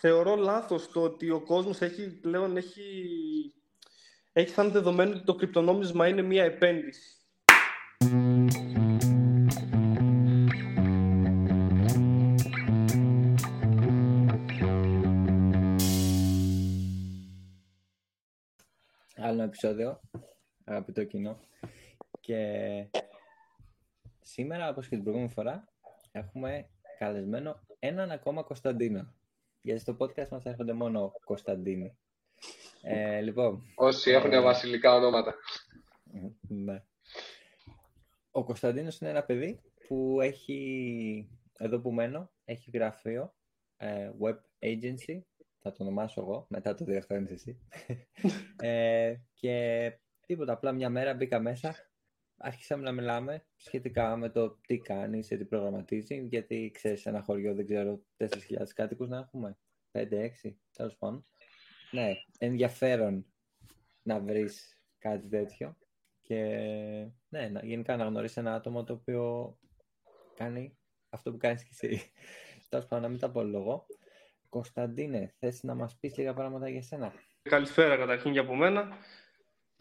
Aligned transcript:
θεωρώ 0.00 0.36
λάθος 0.36 0.90
το 0.90 1.02
ότι 1.02 1.30
ο 1.30 1.40
κόσμος 1.40 1.80
έχει, 1.80 2.20
πλέον 2.20 2.56
έχει, 2.56 2.82
έχει 4.32 4.50
σαν 4.50 4.70
δεδομένο 4.70 5.10
ότι 5.10 5.24
το 5.24 5.34
κρυπτονόμισμα 5.34 6.08
είναι 6.08 6.22
μια 6.22 6.44
επένδυση. 6.44 7.14
Άλλο 19.16 19.42
επεισόδιο, 19.42 20.00
αγαπητό 20.64 21.04
κοινό. 21.04 21.40
Και 22.20 22.36
σήμερα, 24.20 24.68
όπως 24.68 24.88
και 24.88 24.94
την 24.94 25.02
προηγούμενη 25.02 25.32
φορά, 25.32 25.68
έχουμε 26.12 26.68
καλεσμένο 26.98 27.60
έναν 27.78 28.10
ακόμα 28.10 28.42
Κωνσταντίνο. 28.42 29.14
Γιατί 29.62 29.80
στο 29.80 29.96
podcast 29.98 30.28
μας 30.28 30.44
έρχονται 30.44 30.72
μόνο 30.72 31.12
Κωνσταντίνοι. 31.24 31.98
Ε, 32.82 33.20
λοιπόν, 33.20 33.62
Όσοι 33.74 34.10
έχουν 34.10 34.32
ε, 34.32 34.40
βασιλικά 34.40 34.94
ονόματα. 34.94 35.34
ναι. 36.40 36.82
Ο 38.30 38.44
Κωνσταντίνος 38.44 38.98
είναι 38.98 39.10
ένα 39.10 39.22
παιδί 39.22 39.60
που 39.88 40.18
έχει, 40.20 41.28
εδώ 41.58 41.80
που 41.80 41.92
μένω, 41.92 42.30
έχει 42.44 42.70
γραφείο 42.70 43.34
ε, 43.76 44.10
web 44.20 44.36
agency, 44.58 45.20
θα 45.58 45.72
το 45.72 45.76
ονομάσω 45.78 46.20
εγώ, 46.20 46.46
μετά 46.48 46.74
το 46.74 46.84
διορθώνεις 46.84 47.30
εσύ. 47.30 47.58
ε, 48.56 49.14
και 49.34 49.92
τίποτα, 50.26 50.52
απλά 50.52 50.72
μια 50.72 50.90
μέρα 50.90 51.14
μπήκα 51.14 51.40
μέσα, 51.40 51.74
άρχισαμε 52.40 52.82
να 52.82 52.92
μιλάμε 52.92 53.44
σχετικά 53.56 54.16
με 54.16 54.30
το 54.30 54.58
τι 54.66 54.78
κάνεις, 54.78 55.26
σε 55.26 55.36
τι 55.36 55.44
προγραμματίζει, 55.44 56.26
γιατί 56.30 56.70
ξέρεις, 56.74 57.00
σε 57.00 57.08
ένα 57.08 57.22
χωριό 57.22 57.54
δεν 57.54 57.64
ξέρω 57.64 58.02
4.000 58.16 58.26
κάτοικους 58.74 59.08
να 59.08 59.18
έχουμε, 59.18 59.58
5-6, 59.92 60.56
τέλος 60.72 60.96
πάντων. 60.96 61.26
Ναι, 61.90 62.12
ενδιαφέρον 62.38 63.26
να 64.02 64.20
βρεις 64.20 64.82
κάτι 64.98 65.28
τέτοιο 65.28 65.76
και 66.20 66.44
ναι, 67.28 67.48
να, 67.48 67.64
γενικά 67.64 67.96
να 67.96 68.04
γνωρίσεις 68.04 68.36
ένα 68.36 68.54
άτομο 68.54 68.84
το 68.84 68.92
οποίο 68.92 69.56
κάνει 70.34 70.78
αυτό 71.10 71.30
που 71.30 71.36
κάνεις 71.36 71.62
και 71.62 71.70
εσύ. 71.70 72.12
Τέλος 72.68 72.86
πάντων, 72.86 73.04
να 73.04 73.08
μην 73.08 73.18
τα 73.18 73.30
πω 73.30 73.42
λόγο. 73.42 73.86
Κωνσταντίνε, 74.48 75.34
θες 75.38 75.62
να 75.62 75.74
μας 75.74 75.96
πεις 75.96 76.16
λίγα 76.16 76.34
πράγματα 76.34 76.68
για 76.68 76.82
σένα; 76.82 77.12
Καλησπέρα 77.42 77.96
καταρχήν 77.96 78.32
για 78.32 78.40
από 78.40 78.54
μένα. 78.54 78.96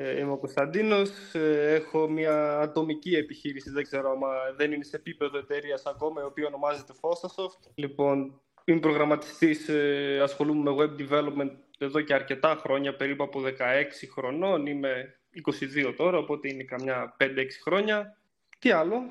Ε, 0.01 0.19
είμαι 0.19 0.31
ο 0.31 0.37
Κωνσταντίνος, 0.37 1.09
ε, 1.33 1.73
έχω 1.73 2.09
μια 2.09 2.59
ατομική 2.59 3.15
επιχείρηση, 3.15 3.69
δεν 3.69 3.83
ξέρω 3.83 4.09
αν 4.11 4.19
δεν 4.55 4.71
είναι 4.71 4.83
σε 4.83 4.95
επίπεδο 4.95 5.37
εταιρείας 5.37 5.85
ακόμα, 5.85 6.21
η 6.21 6.25
οποία 6.25 6.47
ονομάζεται 6.47 6.93
Fostasoft. 7.01 7.71
Λοιπόν, 7.75 8.41
είμαι 8.65 8.79
προγραμματιστής, 8.79 9.69
ε, 9.69 10.19
ασχολούμαι 10.23 10.71
με 10.71 10.75
web 10.79 11.01
development 11.01 11.51
εδώ 11.77 12.01
και 12.01 12.13
αρκετά 12.13 12.59
χρόνια, 12.61 12.95
περίπου 12.95 13.23
από 13.23 13.41
16 13.41 14.07
χρονών, 14.07 14.65
είμαι 14.65 15.19
22 15.31 15.93
τώρα, 15.97 16.17
οπότε 16.17 16.47
είναι 16.47 16.63
καμιά 16.63 17.15
5-6 17.17 17.61
χρόνια. 17.63 18.17
Τι 18.59 18.71
άλλο, 18.71 19.01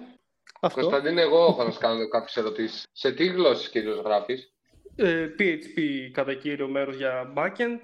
αυτό. 0.60 0.80
Κωνσταντίνε, 0.80 1.20
εγώ 1.20 1.44
έχω 1.44 1.64
να 1.64 1.70
σου 1.70 1.78
κάνω 1.78 2.08
κάποιες 2.08 2.36
ερωτήσεις. 2.36 2.86
Σε 2.92 3.12
τι 3.12 3.26
γλώσσες 3.26 3.68
κυρίως 3.68 3.98
γράφεις; 3.98 4.52
Ε, 4.96 5.28
PHP 5.38 5.80
κατά 6.12 6.34
κύριο 6.34 6.68
μέρος 6.68 6.96
για 6.96 7.32
backend, 7.36 7.80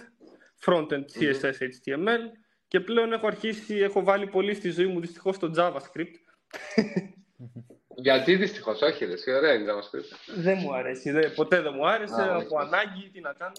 frontend 0.64 1.05
CSS, 1.18 1.58
HTML 1.61 2.43
και 2.75 2.80
πλέον 2.80 3.12
έχω 3.12 3.27
αρχίσει, 3.27 3.75
έχω 3.77 4.03
βάλει 4.03 4.27
πολύ 4.27 4.55
στη 4.55 4.70
ζωή 4.70 4.86
μου 4.86 5.00
δυστυχώς 5.00 5.39
το 5.39 5.53
JavaScript. 5.56 6.14
Γιατί 7.97 8.36
δυστυχώς, 8.36 8.80
όχι 8.80 9.05
ρε, 9.05 9.12
εσύ, 9.12 9.33
ωραία 9.33 9.55
είναι 9.55 9.72
JavaScript. 9.72 10.34
δεν 10.36 10.58
μου 10.61 10.75
αρέσει, 10.75 11.11
δε, 11.11 11.28
ποτέ 11.30 11.61
δεν 11.61 11.72
μου 11.75 11.89
άρεσε, 11.89 12.20
Α, 12.22 12.36
από 12.36 12.56
όχι. 12.56 12.67
ανάγκη, 12.67 13.11
τι 13.11 13.20
να 13.20 13.33
κάνω. 13.33 13.52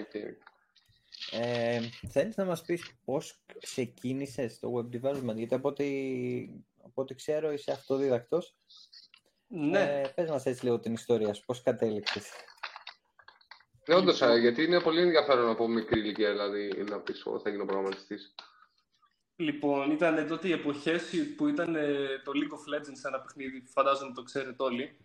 Οκ. 0.00 0.14
Ε, 1.30 1.80
θέλεις 2.08 2.36
να 2.36 2.44
μας 2.44 2.62
πεις 2.62 2.92
πώς 3.04 3.44
ξεκίνησες 3.60 4.58
το 4.58 4.72
web 4.76 4.96
development, 4.96 5.34
γιατί 5.36 5.54
από 5.54 5.68
ό,τι, 5.68 5.86
από 6.84 7.02
ό,τι 7.02 7.14
ξέρω 7.14 7.52
είσαι 7.52 7.72
αυτοδίδακτος. 7.72 8.54
Ναι, 9.46 9.80
Ε, 9.80 10.08
πες 10.14 10.30
μας 10.30 10.46
έτσι 10.46 10.64
λίγο 10.64 10.80
την 10.80 10.92
ιστορία 10.92 11.34
σου, 11.34 11.44
πώς 11.44 11.62
κατέληξες. 11.62 12.30
Ναι, 13.88 13.94
όντως, 13.94 14.22
ε, 14.22 14.36
γιατί 14.38 14.62
είναι 14.64 14.80
πολύ 14.80 15.00
ενδιαφέρον 15.00 15.50
από 15.50 15.68
μικρή 15.68 16.00
ηλικία, 16.00 16.30
δηλαδή, 16.30 16.84
να 16.88 16.98
πεις 17.00 17.22
εγώ 17.26 17.38
θα 17.40 17.50
γίνω 17.50 17.64
προγραμματιστής. 17.64 18.34
λοιπόν, 19.36 19.90
ήταν 19.90 20.26
τότε 20.28 20.48
οι 20.48 20.52
εποχές 20.52 21.10
που 21.36 21.48
ήταν 21.48 21.74
ε, 21.74 21.96
το 22.24 22.32
League 22.34 22.54
of 22.54 22.74
Legends 22.78 23.00
ένα 23.06 23.20
παιχνίδι, 23.20 23.60
που 23.60 23.70
φαντάζομαι 23.70 24.12
το 24.14 24.22
ξέρετε 24.22 24.62
όλοι. 24.62 24.96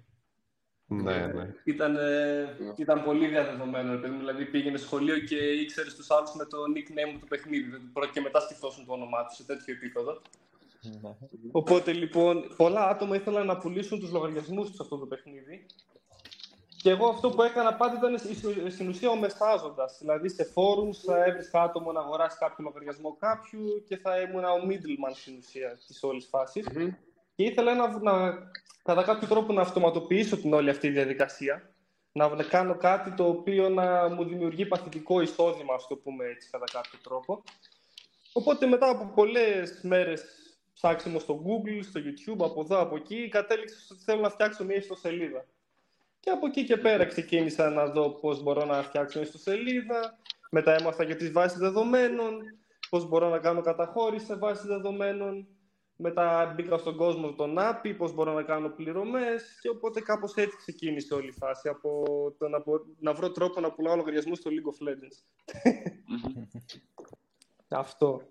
Ναι, 0.89 1.27
ναι. 1.27 1.53
Ήταν, 1.63 1.95
ε, 1.95 2.55
Ναι. 2.59 2.73
ήταν 2.77 3.03
πολύ 3.03 3.27
διαδεδομένο, 3.27 3.91
ρε 3.91 3.97
παιδί 3.97 4.13
μου. 4.13 4.19
δηλαδή 4.19 4.45
πήγαινε 4.45 4.77
σχολείο 4.77 5.19
και 5.19 5.35
ήξερες 5.35 5.95
τους 5.95 6.09
άλλους 6.11 6.33
με 6.35 6.45
το 6.45 6.57
nickname 6.75 7.17
του 7.19 7.27
παιχνίδι. 7.27 7.69
Δεν 7.69 7.89
πρώτα 7.93 8.11
και 8.11 8.21
μετά 8.21 8.39
σκεφτόσουν 8.39 8.85
το 8.85 8.93
όνομά 8.93 9.25
τους 9.25 9.35
σε 9.35 9.43
τέτοιο 9.45 9.73
επίπεδο. 9.73 10.21
Ναι. 11.01 11.15
Οπότε 11.51 11.93
λοιπόν, 11.93 12.53
πολλά 12.57 12.87
άτομα 12.87 13.15
ήθελαν 13.15 13.45
να 13.45 13.57
πουλήσουν 13.57 13.99
τους 13.99 14.11
λογαριασμούς 14.11 14.67
τους 14.67 14.75
σε 14.75 14.81
αυτό 14.83 14.97
το 14.97 15.05
παιχνίδι. 15.05 15.65
Και 16.87 16.93
εγώ 16.93 17.07
αυτό 17.07 17.29
που 17.29 17.43
έκανα 17.43 17.73
πάντα 17.73 17.95
ήταν 17.97 18.17
στη- 18.17 18.69
στην 18.69 18.87
ουσία 18.87 19.09
ο 19.09 19.15
μεσάζοντα. 19.15 19.89
Δηλαδή 19.99 20.29
σε 20.29 20.53
forums 20.55 20.95
θα 21.05 21.23
έβρισκα 21.23 21.61
άτομο 21.61 21.91
να 21.91 21.99
αγοράσει 21.99 22.37
κάποιο 22.37 22.63
λογαριασμό 22.63 23.15
κάποιου 23.19 23.83
και 23.87 23.97
θα 23.97 24.19
ήμουν 24.19 24.43
ο 24.43 24.57
middleman 24.69 25.11
στην 25.13 25.37
ουσία 25.37 25.77
της 25.87 26.03
όλης 26.03 26.27
φάσης. 26.29 26.67
Μμμ. 26.75 26.89
Και 27.35 27.43
ήθελα 27.43 27.75
να, 27.75 27.99
να, 27.99 28.33
κατά 28.83 29.03
κάποιο 29.03 29.27
τρόπο 29.27 29.53
να 29.53 29.61
αυτοματοποιήσω 29.61 30.37
την 30.37 30.53
όλη 30.53 30.69
αυτή 30.69 30.89
διαδικασία. 30.89 31.69
Να, 32.11 32.35
να 32.35 32.43
κάνω 32.43 32.75
κάτι 32.77 33.11
το 33.11 33.27
οποίο 33.27 33.69
να 33.69 34.09
μου 34.09 34.23
δημιουργεί 34.23 34.65
παθητικό 34.65 35.21
εισόδημα, 35.21 35.73
ας 35.73 35.87
το 35.87 35.95
πούμε 35.95 36.25
έτσι, 36.25 36.49
κατά 36.49 36.65
κάποιο 36.71 36.99
τρόπο. 37.03 37.43
Οπότε 38.33 38.65
μετά 38.65 38.89
από 38.89 39.11
πολλές 39.15 39.79
μέρες 39.83 40.25
ψάξιμο 40.73 41.19
στο 41.19 41.41
Google, 41.45 41.79
στο 41.83 41.99
YouTube, 42.03 42.45
από 42.45 42.61
εδώ, 42.61 42.79
από 42.79 42.95
εκεί, 42.95 43.27
κατέληξα 43.29 43.79
στο 43.79 43.93
ότι 43.93 44.03
θέλω 44.03 44.21
να 44.21 44.29
φτιάξω 44.29 44.63
μια 44.63 44.75
ιστοσελίδα. 44.75 45.45
Και 46.19 46.29
από 46.29 46.45
εκεί 46.47 46.63
και 46.63 46.77
πέρα 46.77 47.05
ξεκίνησα 47.05 47.69
να 47.69 47.85
δω 47.85 48.09
πώς 48.09 48.43
μπορώ 48.43 48.65
να 48.65 48.83
φτιάξω 48.83 49.17
μια 49.19 49.27
ιστοσελίδα, 49.27 50.17
μετά 50.51 50.75
έμαθα 50.79 51.03
για 51.03 51.15
τις 51.15 51.31
βάσεις 51.31 51.57
δεδομένων, 51.59 52.39
πώς 52.89 53.07
μπορώ 53.07 53.29
να 53.29 53.39
κάνω 53.39 53.61
καταχώρηση 53.61 54.25
σε 54.25 54.35
βάσεις 54.35 54.65
δεδομένων, 54.65 55.47
μετά 55.95 56.53
μπήκα 56.55 56.77
στον 56.77 56.95
κόσμο 56.95 57.33
των 57.33 57.55
API, 57.59 57.95
πώς 57.97 58.13
μπορώ 58.13 58.33
να 58.33 58.43
κάνω 58.43 58.69
πληρωμές 58.69 59.59
και 59.61 59.69
οπότε 59.69 60.01
κάπως 60.01 60.33
έτσι 60.33 60.57
ξεκίνησε 60.57 61.13
όλη 61.13 61.27
η 61.27 61.31
φάση, 61.31 61.69
από 61.69 62.03
το 62.37 62.47
να, 62.47 62.59
μπο- 62.59 62.85
να 62.99 63.13
βρω 63.13 63.31
τρόπο 63.31 63.59
να 63.59 63.71
πουλάω 63.71 63.95
λογαριασμούς 63.95 64.37
στο 64.37 64.49
League 64.53 64.69
of 64.71 64.89
Legends. 64.89 65.17
Αυτό. 67.69 68.21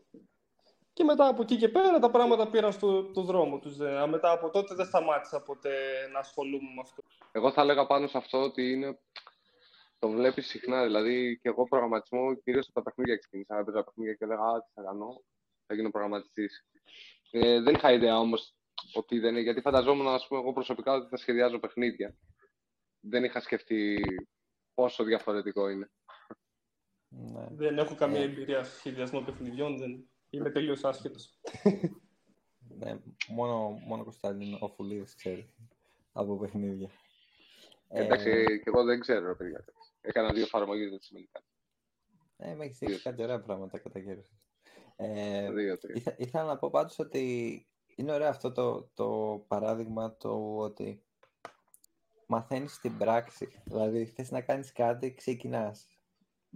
Και 0.96 1.04
μετά 1.04 1.28
από 1.28 1.42
εκεί 1.42 1.56
και 1.56 1.68
πέρα 1.68 1.98
τα 1.98 2.10
πράγματα 2.10 2.50
πήραν 2.50 2.72
στο 2.72 3.04
το 3.04 3.22
δρόμο 3.22 3.58
τους. 3.58 3.80
Ε, 3.80 4.06
Μετά 4.06 4.30
από 4.30 4.50
τότε 4.50 4.74
δεν 4.74 4.86
σταμάτησα 4.86 5.42
ποτέ 5.42 5.74
να 6.12 6.18
ασχολούμαι 6.18 6.68
με 6.74 6.80
αυτό. 6.82 7.02
Εγώ 7.32 7.52
θα 7.52 7.60
έλεγα 7.62 7.86
πάνω 7.86 8.06
σε 8.06 8.18
αυτό 8.18 8.42
ότι 8.42 8.70
είναι... 8.72 8.98
Το 9.98 10.08
βλέπεις 10.08 10.46
συχνά, 10.46 10.84
δηλαδή 10.84 11.38
και 11.42 11.48
εγώ 11.48 11.64
προγραμματισμό 11.68 12.34
κυρίως 12.34 12.66
από 12.68 12.74
τα 12.74 12.82
παιχνίδια 12.82 13.16
ξεκίνησα. 13.16 13.58
Έπαιζα 13.58 13.84
παιχνίδια 13.84 14.14
και 14.14 14.24
έλεγα 14.24 14.40
Α, 14.42 14.62
τι 14.62 14.70
θα 14.74 14.82
κάνω, 14.82 15.22
θα 15.66 15.74
γίνω 15.74 15.90
προγραμματιστής. 15.90 16.66
Ε, 17.30 17.60
δεν 17.60 17.74
είχα 17.74 17.92
ιδέα 17.92 18.18
όμως 18.18 18.54
ότι 18.94 19.18
δεν 19.18 19.30
είναι, 19.30 19.40
γιατί 19.40 19.60
φανταζόμουν, 19.60 20.08
ας 20.08 20.26
πούμε, 20.26 20.40
εγώ 20.40 20.52
προσωπικά 20.52 20.92
ότι 20.92 21.08
θα 21.08 21.16
σχεδιάζω 21.16 21.58
παιχνίδια. 21.58 22.14
Δεν 23.00 23.24
είχα 23.24 23.40
σκεφτεί 23.40 24.02
πόσο 24.74 25.04
διαφορετικό 25.04 25.68
είναι. 25.68 25.90
Ναι. 27.08 27.46
Δεν 27.50 27.78
έχω 27.78 27.94
καμία 27.94 28.20
Ε. 28.20 28.24
εμπειρία 28.24 28.64
στο 28.64 28.76
σχεδιασμό 28.78 29.20
παιχνιδιών. 29.20 29.78
Δεν... 29.78 30.10
Είμαι 30.36 30.50
τελείως 30.50 30.84
άσχετος. 30.84 31.38
Ναι, 32.78 32.98
μόνο, 33.28 33.68
μόνο 33.68 34.04
Κωνσταντίνο, 34.04 34.58
ο 34.60 34.68
Φουλίδης 34.68 35.14
ξέρει 35.14 35.54
από 36.12 36.36
παιχνίδια. 36.36 36.90
Ε, 37.88 38.04
Εντάξει, 38.04 38.60
και 38.62 38.64
εγώ 38.66 38.84
δεν 38.84 39.00
ξέρω, 39.00 39.26
ρε 39.26 39.34
παιδιά. 39.34 39.64
Έκανα 40.00 40.32
δύο 40.32 40.42
εφαρμογές, 40.42 40.90
δεν 40.90 41.00
σημαίνει 41.00 41.28
κάτι. 41.32 41.46
Ε, 42.36 42.54
με 42.54 42.64
έχεις 42.64 42.78
δείξει 42.78 43.02
κάτι 43.02 43.22
ωραία 43.22 43.40
πράγματα 43.40 43.78
κατά 43.78 44.00
καιρούς. 44.00 44.30
Ε, 44.96 45.52
Δύο, 45.52 45.78
τρία. 45.78 45.94
Ήθε, 45.96 46.14
ήθελα 46.18 46.44
να 46.44 46.58
πω 46.58 46.70
πάντως 46.70 46.98
ότι 46.98 47.66
είναι 47.96 48.12
ωραίο 48.12 48.28
αυτό 48.28 48.52
το, 48.52 48.90
το 48.94 49.44
παράδειγμα 49.48 50.16
το 50.16 50.56
ότι 50.56 51.02
μαθαίνεις 52.26 52.74
στην 52.74 52.98
πράξη. 52.98 53.62
Δηλαδή 53.64 54.04
θες 54.04 54.30
να 54.30 54.40
κάνεις 54.40 54.72
κάτι, 54.72 55.14
ξεκινάς. 55.14 55.95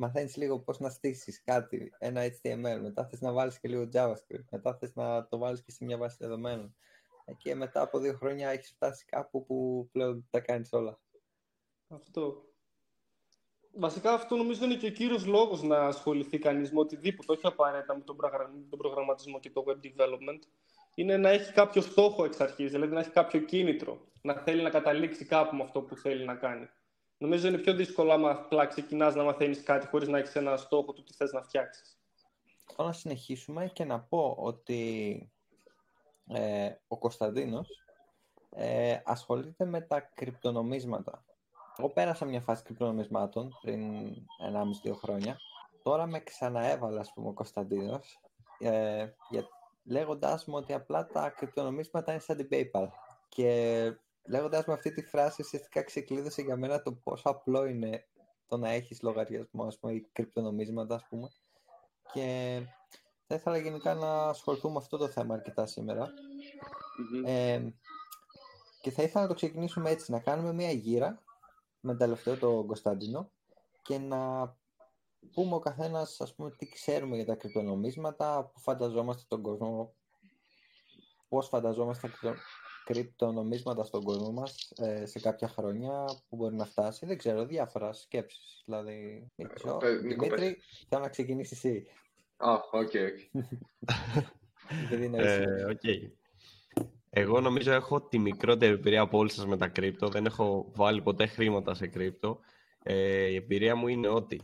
Μαθαίνεις 0.03 0.37
λίγο 0.37 0.59
πώς 0.59 0.79
να 0.79 0.89
στήσεις 0.89 1.43
κάτι, 1.45 1.93
ένα 1.99 2.23
HTML, 2.25 2.79
μετά 2.83 3.07
θες 3.07 3.21
να 3.21 3.33
βάλεις 3.33 3.59
και 3.59 3.69
λίγο 3.69 3.89
JavaScript, 3.93 4.45
μετά 4.51 4.75
θες 4.75 4.95
να 4.95 5.27
το 5.27 5.39
βάλεις 5.39 5.63
και 5.63 5.71
σε 5.71 5.85
μια 5.85 5.97
βάση 5.97 6.17
δεδομένων. 6.21 6.77
Ε, 7.25 7.33
Και 7.33 7.55
μετά 7.55 7.83
από 7.83 7.99
δύο 7.99 8.13
χρόνια 8.13 8.49
έχεις 8.51 8.71
φτάσει 8.71 9.05
κάπου 9.05 9.47
που 9.47 9.89
πλέον 9.93 10.27
τα 10.31 10.41
κάνεις 10.41 10.73
όλα. 10.73 10.99
Αυτό. 11.89 12.45
Βασικά 13.75 14.13
αυτό 14.13 14.37
νομίζω 14.37 14.65
είναι 14.65 14.75
και 14.75 14.87
ο 14.87 14.91
κύριος 14.91 15.27
λόγος 15.27 15.63
να 15.63 15.79
ασχοληθεί 15.87 16.39
κανείς 16.39 16.73
με 16.73 16.81
οτιδήποτε, 16.81 17.33
όχι 17.33 17.47
απαραίτητα 17.47 17.97
με 17.97 18.03
τον, 18.03 18.17
πραγρα- 18.17 18.53
τον 18.71 18.79
προγραμματισμό 18.79 19.41
και 19.41 19.51
το 19.51 19.65
web 19.67 19.87
development. 19.87 20.41
είναι 20.95 21.17
να 21.17 21.29
έχει 21.29 21.53
κάποιο 21.53 21.83
στόχο 21.83 22.25
εξ 22.25 22.41
αρχής, 22.41 22.71
δηλαδή 22.71 22.93
να 22.93 23.01
έχει 23.01 23.11
κάποιο 23.11 23.41
κίνητρο, 23.41 24.01
να 24.23 24.35
θέλει 24.35 24.63
να 24.63 24.71
καταλήξει 24.71 25.25
κάπου 25.25 25.57
με 25.57 25.63
αυτό 25.63 25.83
που 25.83 25.97
θέλει 25.97 26.25
να 26.25 26.35
κάνει. 26.35 26.69
Νομίζω 27.23 27.49
είναι 27.49 27.59
πιο 27.59 27.75
δύσκολο 27.75 28.13
άμα 28.13 28.31
απλά 28.31 28.67
ξεκινάς 28.67 29.15
να 29.15 29.23
μαθαίνεις 29.23 29.63
κάτι 29.63 29.87
χωρίς 29.87 30.09
να 30.09 30.19
έχεις 30.19 30.37
ένα 30.37 30.57
στόχο 30.57 30.93
του 30.93 31.03
τι 31.03 31.13
θες 31.13 31.33
να 31.33 31.43
φτιάξεις. 31.43 31.99
Θέλω 32.77 32.89
να 32.89 32.95
συνεχίσουμε 32.95 33.67
και 33.67 33.85
να 33.85 34.01
πω 34.01 34.37
ότι 34.39 35.33
ε, 36.27 36.71
ο 36.89 36.99
Κωνσταντίνος 36.99 37.69
ε, 38.51 38.99
ασχολείται 39.05 39.65
με 39.65 39.81
τα 39.81 40.01
κρυπτονομίσματα. 40.01 41.25
Εγώ 41.77 41.89
πέρασα 41.89 42.25
μια 42.25 42.41
φάση 42.41 42.63
κρυπτονομισμάτων 42.63 43.59
πριν 43.61 44.15
1,5-2 44.85 44.93
χρόνια. 44.95 45.39
Τώρα 45.83 46.07
με 46.07 46.21
ξαναέβαλε, 46.21 47.01
ας 47.01 47.13
πούμε, 47.13 47.29
ο 47.29 47.33
Κωνσταντίνος, 47.33 48.21
ε, 48.59 49.09
για, 49.31 49.49
λέγοντάς 49.85 50.45
μου 50.45 50.55
ότι 50.57 50.73
απλά 50.73 51.07
τα 51.07 51.29
κρυπτονομίσματα 51.31 52.13
είναι 52.13 52.21
σαν 52.21 52.37
την 52.37 52.49
PayPal. 52.51 52.89
Και 53.29 53.93
λέγοντας 54.29 54.65
με 54.65 54.73
αυτή 54.73 54.93
τη 54.93 55.03
φράση, 55.03 55.43
ουσιαστικά 55.43 55.83
ξεκλείδωσε 55.83 56.43
για 56.43 56.57
μένα 56.57 56.83
το 56.83 56.93
πόσο 56.93 57.29
απλό 57.29 57.65
είναι 57.65 58.07
το 58.47 58.57
να 58.57 58.69
έχεις 58.71 59.03
λογαριασμό, 59.03 59.65
ας 59.65 59.79
πούμε, 59.79 59.93
ή 59.93 60.09
κρυπτονομίσματα, 60.13 60.95
ας 60.95 61.07
πούμε. 61.09 61.29
Και 62.13 62.61
θα 63.27 63.35
ήθελα 63.35 63.59
γενικά 63.59 63.95
να 63.95 64.29
ασχοληθούμε 64.29 64.73
με 64.73 64.79
αυτό 64.79 64.97
το 64.97 65.09
θέμα 65.09 65.35
αρκετά 65.35 65.69
Ε, 67.25 67.63
και 68.81 68.91
θα 68.91 69.03
ήθελα 69.03 69.23
να 69.23 69.29
το 69.29 69.35
ξεκινήσουμε 69.35 69.91
έτσι, 69.91 70.13
να 70.13 70.21
κάνουμε 70.21 70.53
μια 70.53 70.71
γύρα 70.71 71.23
με 71.81 71.97
τελευταίο 71.97 72.37
τον 72.37 72.67
Κωνσταντίνο 72.67 73.31
και 73.83 73.99
να 73.99 74.55
πούμε 75.35 75.55
ο 75.55 75.59
καθένας 75.59 76.21
ας 76.21 76.35
πούμε 76.35 76.51
τι 76.51 76.69
ξέρουμε 76.69 77.17
για 77.17 77.27
τα 77.27 77.35
κρυπτονομίσματα, 77.35 78.51
που 78.53 78.61
φανταζόμαστε 78.61 79.23
τον 79.29 79.43
κόσμο, 79.43 79.95
πώς 81.29 81.49
φανταζόμαστε 81.49 82.09
τα 82.09 82.35
κρυπτονομίσματα 82.85 83.85
στον 83.85 84.03
κόσμο 84.03 84.33
μας 84.33 84.73
ε, 84.77 85.07
σε 85.07 85.21
κάποια 85.21 85.49
χρόνια 85.49 86.05
που 86.29 86.37
μπορεί 86.37 86.55
να 86.55 86.65
φτάσει. 86.65 87.07
Δεν 87.07 87.19
ξέρω, 87.19 87.45
διάφορα 87.45 87.93
σκέψεις. 87.93 88.63
Δηλαδή, 88.65 89.27
ε, 89.37 89.97
Δημήτρη, 89.97 90.59
θέλω 90.89 91.03
να 91.03 91.09
ξεκινήσεις 91.09 91.65
εσύ. 91.65 91.87
Α, 92.37 92.53
οκ, 92.71 92.93
οκ. 95.71 95.83
Εγώ 97.11 97.41
νομίζω 97.41 97.73
έχω 97.73 98.01
τη 98.01 98.19
μικρότερη 98.19 98.73
εμπειρία 98.73 99.01
από 99.01 99.19
όλους 99.19 99.33
σας 99.33 99.47
με 99.47 99.57
τα 99.57 99.69
crypto. 99.69 100.09
Δεν 100.09 100.27
έχω 100.27 100.71
βάλει 100.75 101.03
ποτέ 101.03 101.27
χρήματα 101.27 101.75
σε 101.75 101.87
crypto. 101.87 102.39
Ε, 102.83 103.27
η 103.27 103.35
εμπειρία 103.35 103.77
μου 103.77 103.89
είναι 103.89 104.09
ότι 104.09 104.41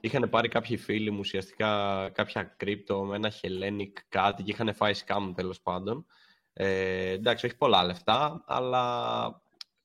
είχαν 0.00 0.30
πάρει 0.30 0.48
κάποιοι 0.48 0.76
φίλοι 0.76 1.10
μου 1.10 1.18
ουσιαστικά 1.18 2.10
κάποια 2.14 2.42
κρύπτο 2.42 3.04
με 3.04 3.16
ένα 3.16 3.32
Hellenic 3.42 3.92
κάτι 4.08 4.42
και 4.42 4.50
είχαν 4.50 4.74
φάει 4.74 4.92
scam 5.06 5.32
τέλος 5.34 5.60
πάντων. 5.60 6.06
Ε, 6.56 7.10
εντάξει, 7.10 7.46
όχι 7.46 7.56
πολλά 7.56 7.84
λεφτά, 7.84 8.44
αλλά 8.46 9.42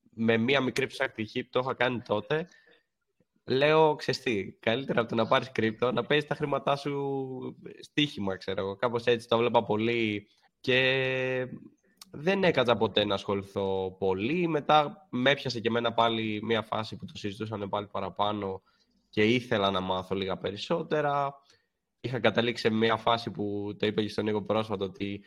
με 0.10 0.38
μία 0.38 0.62
μικρή 0.62 0.88
ψακτική 0.88 1.44
που 1.44 1.50
το 1.52 1.60
είχα 1.60 1.74
κάνει 1.74 2.02
τότε, 2.02 2.48
λέω, 3.46 3.96
ξεστή, 3.96 4.58
καλύτερα 4.60 5.00
από 5.00 5.10
το 5.10 5.16
να 5.16 5.28
πάρεις 5.28 5.52
κρύπτο, 5.52 5.92
να 5.92 6.04
παίζεις 6.04 6.28
τα 6.28 6.36
χρήματά 6.36 6.76
σου 6.76 7.58
στοίχημα, 7.80 8.38
ξέρω 8.38 8.62
εγώ. 8.62 8.76
Κάπως 8.76 9.04
έτσι 9.04 9.28
το 9.28 9.38
βλέπα 9.38 9.64
πολύ 9.64 10.28
και 10.60 11.48
δεν 12.12 12.44
έκατσα 12.44 12.76
ποτέ 12.76 13.06
να 13.06 13.14
ασχοληθώ 13.14 13.96
πολύ. 14.00 14.48
Μετά 14.48 15.08
με 15.10 15.32
έπιασε 15.32 15.60
και 15.60 15.68
εμένα 15.68 15.94
πάλι 15.94 16.40
μια 16.44 16.62
φάση 16.62 16.96
που 16.96 17.06
το 17.06 17.14
συζητούσαν 17.16 17.70
πάλι 17.70 17.88
παραπάνω 17.88 18.62
και 19.10 19.24
ήθελα 19.24 19.72
να 19.72 19.80
μάθω 19.80 20.16
λίγα 20.16 20.38
περισσότερα. 20.38 21.34
Είχα 22.02 22.20
καταλήξει 22.20 22.62
σε 22.62 22.70
μια 22.70 22.98
φάση 22.98 23.32
που 23.32 23.76
το 23.80 23.86
είπε 23.86 24.02
και 24.02 24.10
στον 24.10 24.26
Νίκο 24.26 24.42
πρόσφατα 24.42 24.86
ότι 24.86 25.24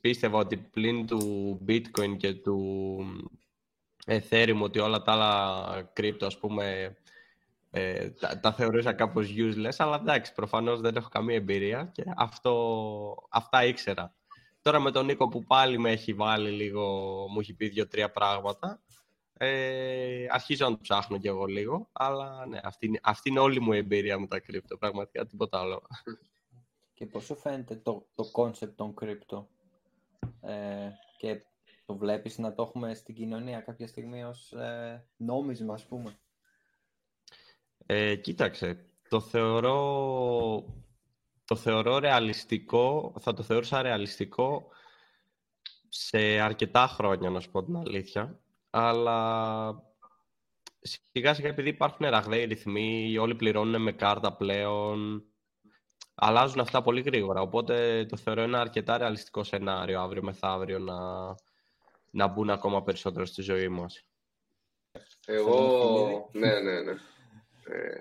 πίστευα 0.00 0.38
ότι 0.38 0.56
πλην 0.56 1.06
του 1.06 1.60
bitcoin 1.68 2.16
και 2.16 2.34
του 2.34 2.98
ethereum 4.06 4.60
ότι 4.60 4.78
όλα 4.78 5.02
τα 5.02 5.12
άλλα 5.12 5.92
crypto 5.96 6.22
ας 6.22 6.38
πούμε 6.38 6.96
ε, 7.70 8.10
τα, 8.10 8.40
τα 8.40 8.52
θεωρούσα 8.52 8.92
κάπως 8.92 9.34
useless 9.36 9.74
αλλά 9.76 9.96
εντάξει 9.96 10.34
προφανώς 10.34 10.80
δεν 10.80 10.96
έχω 10.96 11.08
καμία 11.08 11.34
εμπειρία 11.36 11.90
και 11.92 12.04
αυτό, 12.16 13.28
αυτά 13.30 13.64
ήξερα. 13.64 14.14
Τώρα 14.62 14.80
με 14.80 14.90
τον 14.90 15.06
Νίκο 15.06 15.28
που 15.28 15.44
πάλι 15.44 15.78
με 15.78 15.90
έχει 15.90 16.12
βάλει 16.12 16.50
λίγο, 16.50 16.84
μου 17.30 17.40
έχει 17.40 17.54
πει 17.54 17.68
δύο-τρία 17.68 18.10
πράγματα. 18.10 18.80
Ε, 19.38 20.26
αρχίζω 20.30 20.64
να 20.64 20.70
το 20.70 20.78
ψάχνω 20.82 21.18
κι 21.18 21.26
εγώ 21.26 21.44
λίγο, 21.44 21.88
αλλά 21.92 22.46
ναι, 22.46 22.60
αυτή, 22.62 23.00
αυτή 23.02 23.28
είναι 23.28 23.40
όλη 23.40 23.60
μου 23.60 23.72
η 23.72 23.76
εμπειρία 23.76 24.18
με 24.18 24.26
τα 24.26 24.40
κρύπτο, 24.40 24.76
πραγματικά 24.76 25.26
τίποτα 25.26 25.60
άλλο. 25.60 25.82
Και 26.94 27.06
πώς 27.06 27.24
σου 27.24 27.36
φαίνεται 27.36 27.74
το, 27.74 28.06
το 28.14 28.30
concept 28.32 28.72
των 28.76 28.94
κρύπτο 28.94 29.48
ε, 30.40 30.90
και 31.18 31.42
το 31.86 31.96
βλέπεις 31.96 32.38
να 32.38 32.54
το 32.54 32.62
έχουμε 32.62 32.94
στην 32.94 33.14
κοινωνία 33.14 33.60
κάποια 33.60 33.86
στιγμή 33.86 34.24
ως 34.24 34.52
ε, 34.52 35.06
νόμισμα, 35.16 35.74
ας 35.74 35.86
πούμε. 35.86 36.18
Ε, 37.86 38.16
κοίταξε, 38.16 38.86
το 39.08 39.20
θεωρώ 39.20 39.74
το 41.46 41.56
θεωρώ 41.56 41.98
ρεαλιστικό, 41.98 43.14
θα 43.18 43.34
το 43.34 43.42
θεωρούσα 43.42 43.82
ρεαλιστικό 43.82 44.68
σε 45.88 46.18
αρκετά 46.18 46.86
χρόνια, 46.86 47.30
να 47.30 47.40
σου 47.40 47.50
πω 47.50 47.64
την 47.64 47.76
αλήθεια. 47.76 48.40
Αλλά 48.70 49.82
σιγά 50.80 51.34
σιγά 51.34 51.48
επειδή 51.48 51.68
υπάρχουν 51.68 52.08
ραγδαίοι 52.08 52.44
ρυθμοί, 52.44 53.18
όλοι 53.18 53.34
πληρώνουν 53.34 53.82
με 53.82 53.92
κάρτα 53.92 54.32
πλέον, 54.32 55.24
αλλάζουν 56.16 56.60
αυτά 56.60 56.82
πολύ 56.82 57.00
γρήγορα. 57.00 57.40
Οπότε 57.40 58.06
το 58.08 58.16
θεωρώ 58.16 58.42
ένα 58.42 58.60
αρκετά 58.60 58.98
ρεαλιστικό 58.98 59.44
σενάριο 59.44 60.00
αύριο 60.00 60.22
μεθαύριο 60.22 60.78
να, 60.78 60.96
να 62.10 62.26
μπουν 62.26 62.50
ακόμα 62.50 62.82
περισσότερο 62.82 63.24
στη 63.24 63.42
ζωή 63.42 63.68
μας. 63.68 64.04
Εγώ, 65.26 66.30
ναι, 66.32 66.60
ναι, 66.60 66.80
ναι. 66.80 66.92
Ε, 67.64 68.00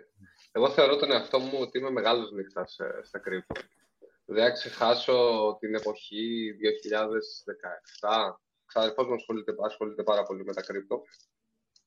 εγώ 0.51 0.69
θεωρώ 0.69 0.95
τον 0.95 1.11
εαυτό 1.11 1.39
μου 1.39 1.57
ότι 1.59 1.77
είμαι 1.77 1.89
μεγάλος 1.89 2.31
νύχτας 2.31 2.79
ε, 2.79 3.01
στα 3.03 3.19
κρύπτο. 3.19 3.61
Δεν 4.25 4.53
ξεχάσω 4.53 5.57
την 5.59 5.75
εποχή 5.75 6.51
2017. 7.99 8.35
Ξαδερφός 8.65 9.07
μου 9.07 9.13
ασχολείται, 9.13 9.55
ασχολείται 9.63 10.03
πάρα 10.03 10.23
πολύ 10.23 10.43
με 10.43 10.53
τα 10.53 10.61
κρύπτο. 10.61 11.01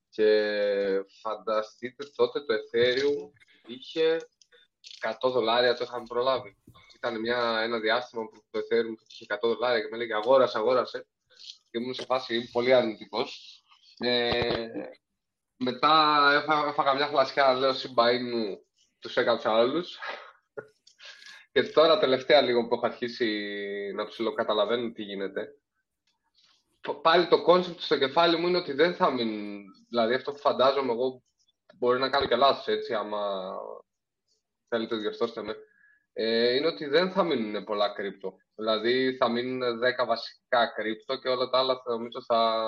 Και 0.08 1.04
φανταστείτε 1.22 2.04
τότε 2.16 2.40
το 2.40 2.54
Ethereum 2.54 3.30
είχε 3.66 4.18
100 5.20 5.30
δολάρια, 5.30 5.74
το 5.74 5.84
είχαμε 5.84 6.06
προλάβει. 6.08 6.56
Ήταν 6.94 7.20
μια, 7.20 7.60
ένα 7.62 7.78
διάστημα 7.78 8.24
που 8.24 8.44
το 8.50 8.58
Ethereum 8.58 8.94
είχε 9.08 9.26
100 9.28 9.38
δολάρια 9.42 9.80
και 9.80 9.88
με 9.90 9.96
έλεγε 9.96 10.14
αγόρασε, 10.14 10.58
αγόρασε. 10.58 11.06
Και 11.70 11.78
ήμουν 11.78 11.94
σε 11.94 12.04
φάση 12.04 12.50
πολύ 12.50 12.74
αρνητικός. 12.74 13.62
Ε, 13.98 14.68
μετά 15.56 16.32
έφαγα 16.68 16.94
μια 16.94 17.06
φλασιά, 17.06 17.54
λέω 17.54 17.72
συμπαΐν 17.72 18.56
τους 18.98 19.16
έκαψα 19.16 19.52
όλους. 19.52 19.98
και 21.52 21.62
τώρα 21.62 21.98
τελευταία 21.98 22.40
λίγο 22.40 22.68
που 22.68 22.74
έχω 22.74 22.86
αρχίσει 22.86 23.26
να 23.94 24.06
ψιλοκαταλαβαίνω 24.06 24.92
τι 24.92 25.02
γίνεται. 25.02 25.52
Πάλι 27.02 27.28
το 27.28 27.42
concept 27.42 27.80
στο 27.80 27.98
κεφάλι 27.98 28.36
μου 28.36 28.46
είναι 28.46 28.58
ότι 28.58 28.72
δεν 28.72 28.94
θα 28.94 29.10
μείνουν. 29.10 29.64
Δηλαδή 29.88 30.14
αυτό 30.14 30.32
που 30.32 30.38
φαντάζομαι 30.38 30.92
εγώ 30.92 31.22
μπορεί 31.78 31.98
να 31.98 32.10
κάνω 32.10 32.26
και 32.26 32.36
λάθος 32.36 32.66
έτσι, 32.66 32.94
άμα 32.94 33.52
θέλετε 34.68 34.96
διορθώστε 34.96 35.42
με. 35.42 35.56
Ε, 36.12 36.54
είναι 36.54 36.66
ότι 36.66 36.84
δεν 36.86 37.10
θα 37.10 37.22
μείνουν 37.24 37.64
πολλά 37.64 37.88
crypto. 37.92 38.36
Δηλαδή 38.54 39.16
θα 39.16 39.28
μείνουν 39.30 39.78
10 40.02 40.06
βασικά 40.06 40.66
crypto 40.66 41.16
και 41.16 41.28
όλα 41.28 41.48
τα 41.48 41.58
άλλα 41.58 41.82
νομίζω 41.84 42.22
θα 42.26 42.62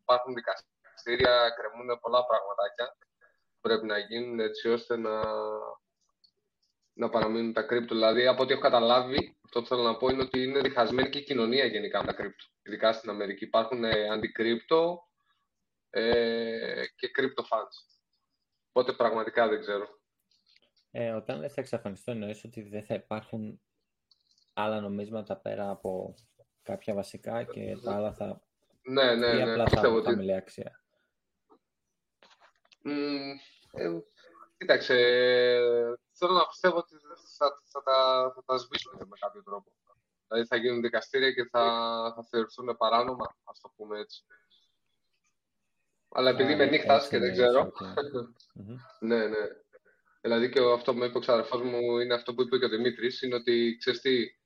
υπάρχουν 0.00 0.34
δικαστήρια 0.34 0.78
δικαστήρια 1.02 1.50
κρεμούν 1.56 1.98
πολλά 2.00 2.24
πραγματάκια 2.26 2.96
πρέπει 3.60 3.86
να 3.86 3.98
γίνουν 3.98 4.40
έτσι 4.40 4.68
ώστε 4.68 4.96
να, 4.96 5.22
να 6.92 7.08
παραμείνουν 7.08 7.52
τα 7.52 7.62
κρύπτο. 7.62 7.94
Δηλαδή, 7.94 8.26
από 8.26 8.42
ό,τι 8.42 8.52
έχω 8.52 8.62
καταλάβει, 8.62 9.38
αυτό 9.44 9.60
που 9.60 9.66
θέλω 9.66 9.82
να 9.82 9.96
πω 9.96 10.08
είναι 10.08 10.22
ότι 10.22 10.42
είναι 10.42 10.60
διχασμένη 10.60 11.08
και 11.08 11.18
η 11.18 11.24
κοινωνία 11.24 11.64
γενικά 11.64 12.00
με 12.00 12.06
τα 12.06 12.12
κρύπτο. 12.12 12.44
Ειδικά 12.62 12.92
στην 12.92 13.10
Αμερική 13.10 13.44
υπάρχουν 13.44 13.84
ε, 13.84 14.08
αντικρύπτο 14.08 15.08
ε, 15.90 16.84
και 16.96 17.08
κρύπτο 17.08 17.44
fans. 17.50 17.98
Οπότε 18.72 18.92
πραγματικά 18.92 19.48
δεν 19.48 19.60
ξέρω. 19.60 19.97
Ε, 20.90 21.10
όταν 21.10 21.38
λες 21.40 21.52
θα 21.52 21.60
εξαφανιστώ, 21.60 22.10
εννοείς 22.10 22.44
ότι 22.44 22.62
δεν 22.62 22.82
θα 22.82 22.94
υπάρχουν 22.94 23.60
άλλα 24.52 24.80
νομίσματα 24.80 25.36
πέρα 25.36 25.70
από 25.70 26.14
κάποια 26.62 26.94
βασικά 26.94 27.42
και 27.42 27.76
τα 27.84 27.96
άλλα 27.96 28.12
θα... 28.12 28.42
Ναι, 28.82 29.14
ναι, 29.14 29.32
ναι. 29.32 29.42
Απλά 29.42 29.68
θα, 29.68 29.80
θα, 29.80 30.02
θα 30.02 30.36
αξία. 30.36 30.82
Ε, 33.72 33.98
κοίταξε, 34.56 34.94
θέλω 36.12 36.32
να 36.32 36.46
πιστεύω 36.46 36.76
ότι 36.76 36.94
θα, 37.36 37.60
θα, 37.64 37.82
τα, 37.82 38.32
θα 38.34 38.44
τα 38.44 38.56
σβήσουν 38.56 38.92
με 38.96 39.16
κάποιο 39.20 39.42
τρόπο. 39.42 39.72
Δηλαδή 40.28 40.46
θα 40.46 40.56
γίνουν 40.56 40.80
δικαστήρια 40.80 41.32
και 41.32 41.44
θα, 41.44 41.62
θα 42.16 42.22
θεωρηθούν 42.22 42.76
παράνομα, 42.76 43.36
ας 43.44 43.60
το 43.60 43.72
πούμε 43.76 43.98
έτσι. 43.98 44.24
Αλλά 46.08 46.30
επειδή 46.30 46.52
είμαι 46.52 46.66
νύχτας 46.66 47.08
και 47.08 47.18
δεν 47.18 47.32
ξέρω. 47.32 47.72
ναι, 49.08 49.26
ναι. 49.26 49.38
Δηλαδή 50.20 50.48
και 50.48 50.60
αυτό 50.74 50.94
που 50.94 51.04
είπε 51.04 51.16
ο 51.16 51.20
ξαδερφός 51.20 51.62
μου 51.62 51.98
είναι 51.98 52.14
αυτό 52.14 52.34
που 52.34 52.42
είπε 52.42 52.58
και 52.58 52.64
ο 52.64 52.68
Δημήτρης, 52.68 53.22
είναι 53.22 53.34
ότι 53.34 53.76
ξέρεις 53.78 54.00
τι, 54.00 54.38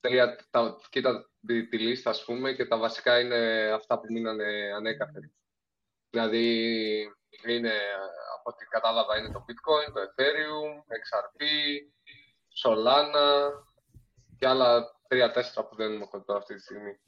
τρία, 0.00 0.46
τα, 0.50 0.76
κοίτα 0.90 1.30
τη, 1.46 1.66
τη, 1.68 1.78
λίστα, 1.78 2.10
ας 2.10 2.24
πούμε, 2.24 2.52
και 2.52 2.66
τα 2.66 2.78
βασικά 2.78 3.20
είναι 3.20 3.70
αυτά 3.74 4.00
που 4.00 4.12
μείνανε 4.12 4.72
ανέκαθεν. 4.76 5.32
Δηλαδή, 6.10 6.46
είναι, 7.46 7.72
από 8.38 8.50
ό,τι 8.50 8.64
κατάλαβα, 8.64 9.18
είναι 9.18 9.32
το 9.32 9.44
Bitcoin, 9.48 9.92
το 9.92 10.00
Ethereum, 10.00 10.74
XRP, 11.02 11.42
Solana 12.62 13.50
και 14.38 14.46
άλλα 14.46 15.00
τρία-τέσσερα 15.08 15.66
που 15.66 15.76
δεν 15.76 16.00
έχω 16.00 16.22
τώρα 16.24 16.38
αυτή 16.38 16.54
τη 16.54 16.60
στιγμή. 16.60 17.00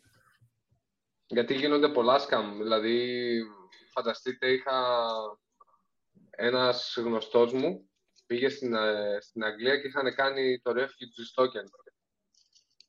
Γιατί 1.26 1.54
γίνονται 1.54 1.88
πολλά 1.88 2.18
σκάμ. 2.18 2.56
Δηλαδή, 2.56 3.40
φανταστείτε, 3.92 4.52
είχα 4.52 4.96
ένας 6.30 6.94
γνωστός 6.96 7.52
μου, 7.52 7.90
πήγε 8.34 8.48
στην, 8.48 8.74
ε, 8.74 9.18
στην 9.20 9.44
Αγγλία 9.44 9.80
και 9.80 9.86
είχαν 9.86 10.14
κάνει 10.14 10.60
το 10.60 10.72
Refugee 10.76 11.42
Token. 11.42 11.66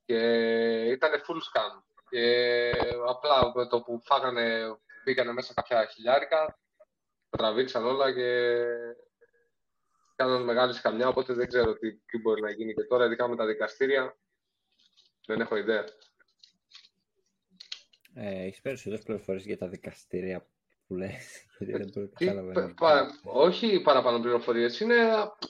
Και 0.05 0.19
ήταν 0.85 1.11
full 1.11 1.35
scam. 1.35 1.83
Και 2.09 2.73
απλά 3.07 3.51
με 3.55 3.67
το 3.67 3.81
που 3.81 4.01
φάγανε, 4.03 4.77
μπήκανε 5.03 5.31
μέσα 5.31 5.53
κάποια 5.53 5.85
χιλιάρικα, 5.85 6.59
τραβήξαν 7.29 7.85
όλα 7.85 8.13
και 8.13 8.59
κάναν 10.15 10.43
μεγάλη 10.43 10.73
σκαμιά, 10.73 11.07
οπότε 11.07 11.33
δεν 11.33 11.47
ξέρω 11.47 11.73
τι, 11.77 11.95
τι 11.95 12.17
μπορεί 12.17 12.41
να 12.41 12.51
γίνει 12.51 12.73
και 12.73 12.83
τώρα, 12.83 13.05
ειδικά 13.05 13.27
με 13.27 13.35
τα 13.35 13.45
δικαστήρια, 13.45 14.17
δεν 15.25 15.41
έχω 15.41 15.55
ιδέα. 15.55 15.83
Ε, 18.13 18.43
έχεις 18.45 18.61
περισσότερες 18.61 19.05
πληροφορίες 19.05 19.45
για 19.45 19.57
τα 19.57 19.67
δικαστήρια 19.67 20.47
που 20.87 20.95
λες, 20.95 21.45
γιατί 21.59 21.91
δεν 21.91 22.75
το 22.75 22.85
όχι 23.23 23.81
παραπάνω 23.81 24.19
πληροφορίες, 24.19 24.79
είναι 24.79 24.95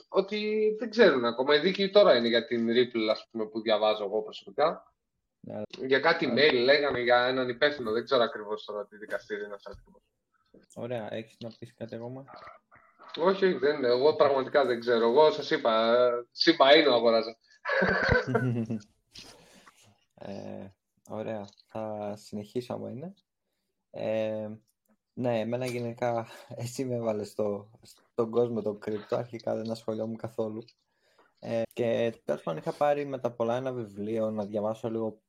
ότι 0.08 0.68
δεν 0.78 0.90
ξέρουν 0.90 1.24
ακόμα. 1.24 1.54
Η 1.54 1.58
δίκη 1.58 1.90
τώρα 1.90 2.16
είναι 2.16 2.28
για 2.28 2.46
την 2.46 2.68
Ripple, 2.68 3.08
ας 3.10 3.28
πούμε, 3.30 3.46
που 3.46 3.60
διαβάζω 3.60 4.04
εγώ 4.04 4.22
προσωπικά. 4.22 4.92
Ναι. 5.40 5.62
Για 5.86 6.00
κάτι 6.00 6.32
mail 6.36 6.64
λέγανε 6.64 7.00
για 7.00 7.26
έναν 7.26 7.48
υπεύθυνο, 7.48 7.92
δεν 7.92 8.04
ξέρω 8.04 8.22
ακριβώς 8.22 8.64
τώρα 8.64 8.86
τι 8.86 8.96
δικαστήριο 8.96 9.44
είναι 9.44 9.54
αυτό 9.54 9.72
Ωραία, 10.74 11.14
έχεις 11.14 11.36
να 11.40 11.50
πεις 11.58 11.74
κάτι 11.74 11.94
ακόμα; 11.94 12.24
Όχι, 13.18 13.44
όχι, 13.44 13.58
δεν, 13.58 13.84
εγώ 13.84 14.14
πραγματικά 14.16 14.64
δεν 14.64 14.80
ξέρω. 14.80 15.08
Εγώ 15.08 15.30
σας 15.30 15.50
είπα, 15.50 15.96
σύμπα 16.30 16.76
είναι 16.76 16.88
ο 16.88 16.94
αγοράζας. 16.94 17.36
ε, 20.14 20.66
ωραία, 21.08 21.44
θα 21.66 22.14
συνεχίσω 22.16 22.74
άμα 22.74 22.90
είναι. 22.90 23.14
Ε, 23.90 24.48
ναι, 25.18 25.40
εμένα 25.40 25.66
γενικά 25.66 26.26
εσύ 26.56 26.84
με 26.84 26.94
έβαλες 26.94 27.28
στο, 27.28 27.70
στον 27.82 28.30
κόσμο 28.30 28.62
το 28.62 28.74
κρυπτο, 28.74 29.16
αρχικά 29.16 29.56
δεν 29.56 29.70
ασχολιόμουν 29.70 30.16
καθόλου. 30.16 30.64
Ε, 31.38 31.62
και 31.72 32.20
τέλος 32.24 32.42
πάντων 32.42 32.60
είχα 32.60 32.72
πάρει 32.72 33.06
με 33.06 33.18
τα 33.18 33.32
πολλά 33.32 33.56
ένα 33.56 33.72
βιβλίο 33.72 34.30
να 34.30 34.44
διαβάσω 34.44 34.90
λίγο 34.90 35.20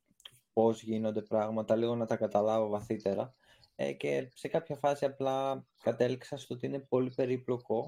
πώς 0.53 0.83
γίνονται 0.83 1.21
πράγματα, 1.21 1.75
λίγο 1.75 1.95
να 1.95 2.05
τα 2.05 2.15
καταλάβω 2.15 2.67
βαθύτερα. 2.67 3.35
Ε, 3.75 3.93
και 3.93 4.31
σε 4.33 4.47
κάποια 4.47 4.75
φάση 4.75 5.05
απλά 5.05 5.65
κατέληξα 5.83 6.37
στο 6.37 6.53
ότι 6.53 6.65
είναι 6.65 6.79
πολύ 6.79 7.11
περίπλοκο 7.15 7.85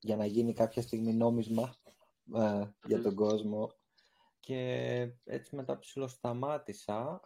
για 0.00 0.16
να 0.16 0.26
γίνει 0.26 0.52
κάποια 0.52 0.82
στιγμή 0.82 1.12
νόμισμα 1.12 1.74
ε, 2.34 2.64
για 2.86 3.02
τον 3.02 3.14
κόσμο. 3.14 3.72
Και 4.40 4.60
έτσι 5.24 5.56
μετά 5.56 5.78
ψηλοσταμάτησα 5.78 7.20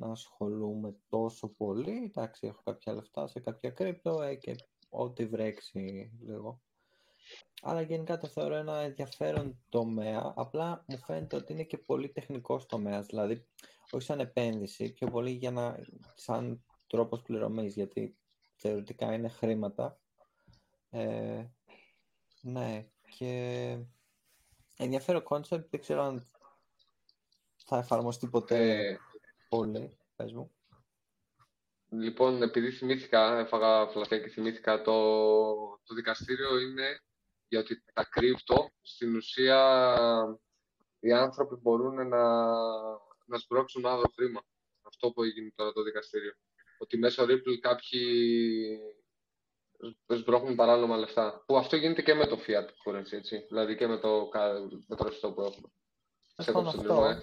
να 0.00 0.10
ασχολούμαι 0.10 0.94
τόσο 1.08 1.48
πολύ. 1.48 2.04
Εντάξει, 2.04 2.46
έχω 2.46 2.62
κάποια 2.64 2.94
λεφτά 2.94 3.26
σε 3.26 3.40
κάποια 3.40 3.70
κρύπτο 3.70 4.22
ε, 4.22 4.34
και 4.34 4.56
ό,τι 4.88 5.26
βρέξει 5.26 6.10
λίγο. 6.20 6.60
Αλλά 7.62 7.80
γενικά 7.80 8.18
το 8.18 8.28
θεωρώ 8.28 8.54
ένα 8.54 8.80
ενδιαφέρον 8.80 9.58
τομέα. 9.68 10.32
Απλά 10.36 10.84
μου 10.86 10.98
φαίνεται 10.98 11.36
ότι 11.36 11.52
είναι 11.52 11.64
και 11.64 11.78
πολύ 11.78 12.08
τεχνικός 12.08 12.66
τομέας. 12.66 13.06
Δηλαδή, 13.06 13.46
όχι 13.90 14.04
σαν 14.04 14.20
επένδυση, 14.20 14.92
πιο 14.92 15.06
πολύ 15.10 15.30
για 15.30 15.50
να, 15.50 15.78
σαν 16.14 16.64
τρόπος 16.86 17.22
πληρωμής, 17.22 17.74
γιατί 17.74 18.16
θεωρητικά 18.54 19.14
είναι 19.14 19.28
χρήματα. 19.28 19.98
Ε, 20.90 21.44
ναι, 22.40 22.86
και 23.16 23.78
ενδιαφέρον 24.76 25.22
concept, 25.22 25.70
δεν 25.70 25.80
ξέρω 25.80 26.02
αν 26.02 26.30
θα 27.56 27.78
εφαρμοστεί 27.78 28.28
ποτέ 28.28 28.88
ε, 28.88 28.98
πολύ, 29.50 29.98
πες 30.16 30.32
μου. 30.32 30.54
Λοιπόν, 31.88 32.42
επειδή 32.42 32.70
θυμήθηκα, 32.70 33.38
έφαγα 33.38 33.88
φλασιά 33.88 34.18
και 34.18 34.28
θυμήθηκα, 34.28 34.82
το, 34.82 34.94
το 35.84 35.94
δικαστήριο 35.94 36.58
είναι 36.58 37.00
γιατί 37.48 37.82
τα 37.92 38.04
crypto, 38.04 38.70
στην 38.80 39.16
ουσία 39.16 39.60
οι 41.00 41.12
άνθρωποι 41.12 41.54
μπορούν 41.54 42.08
να, 42.08 42.42
να 43.26 43.38
σμπρώξουν 43.38 43.86
άλλο 43.86 44.12
χρήμα. 44.14 44.42
Αυτό 44.82 45.10
που 45.10 45.22
έγινε 45.22 45.52
τώρα 45.54 45.72
το 45.72 45.82
δικαστήριο. 45.82 46.32
Ότι 46.78 46.98
μέσω 46.98 47.24
Ripple 47.24 47.58
κάποιοι 47.60 48.78
σμπρώχνουν 50.06 50.54
παράνομα 50.54 50.96
λεφτά. 50.96 51.42
Που 51.46 51.56
αυτό 51.56 51.76
γίνεται 51.76 52.02
και 52.02 52.14
με 52.14 52.26
το 52.26 52.38
fiat 52.46 52.68
currency, 52.84 53.12
έτσι. 53.12 53.44
Δηλαδή 53.48 53.76
και 53.76 53.86
με 53.86 53.98
το, 53.98 54.28
με 54.86 54.96
το 54.96 55.04
ρευστό 55.04 55.32
που 55.32 55.40
έχουμε. 55.40 55.68
Σε 56.36 56.52
αυτό, 56.56 57.04
ε. 57.04 57.20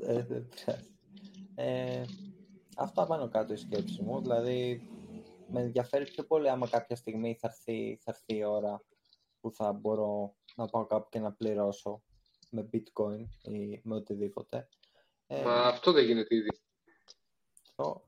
ε, 0.00 0.46
ε, 1.60 2.04
αυτό 2.76 3.06
πάνω 3.06 3.28
κάτω 3.28 3.52
η 3.52 3.56
σκέψη 3.56 4.02
μου. 4.02 4.20
Δηλαδή, 4.20 4.88
με 5.48 5.60
ενδιαφέρει 5.60 6.04
πιο 6.04 6.24
πολύ 6.24 6.48
άμα 6.48 6.68
κάποια 6.68 6.96
στιγμή 6.96 7.34
θα 7.40 7.48
έρθει, 7.48 7.98
θα 8.02 8.10
έρθει 8.10 8.36
η 8.36 8.44
ώρα 8.44 8.84
που 9.40 9.52
θα 9.52 9.72
μπορώ 9.72 10.34
να 10.56 10.66
πάω 10.66 10.86
κάπου 10.86 11.08
και 11.08 11.18
να 11.18 11.32
πληρώσω 11.32 12.02
με 12.50 12.68
bitcoin 12.72 13.24
ή 13.42 13.80
με 13.82 13.94
οτιδήποτε. 13.94 14.68
Ε, 15.26 15.42
Μα 15.42 15.66
αυτό 15.66 15.92
δεν 15.92 16.04
γίνεται 16.04 16.34
ήδη. 16.34 16.48
Αυτό, 17.68 18.04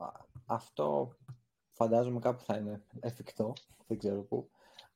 αυτό 0.47 1.17
φαντάζομαι 1.71 2.19
κάπου 2.19 2.43
θα 2.43 2.57
είναι 2.57 2.83
εφικτό, 3.01 3.53
δεν 3.87 3.99
ξέρω 3.99 4.23
πού. 4.23 4.51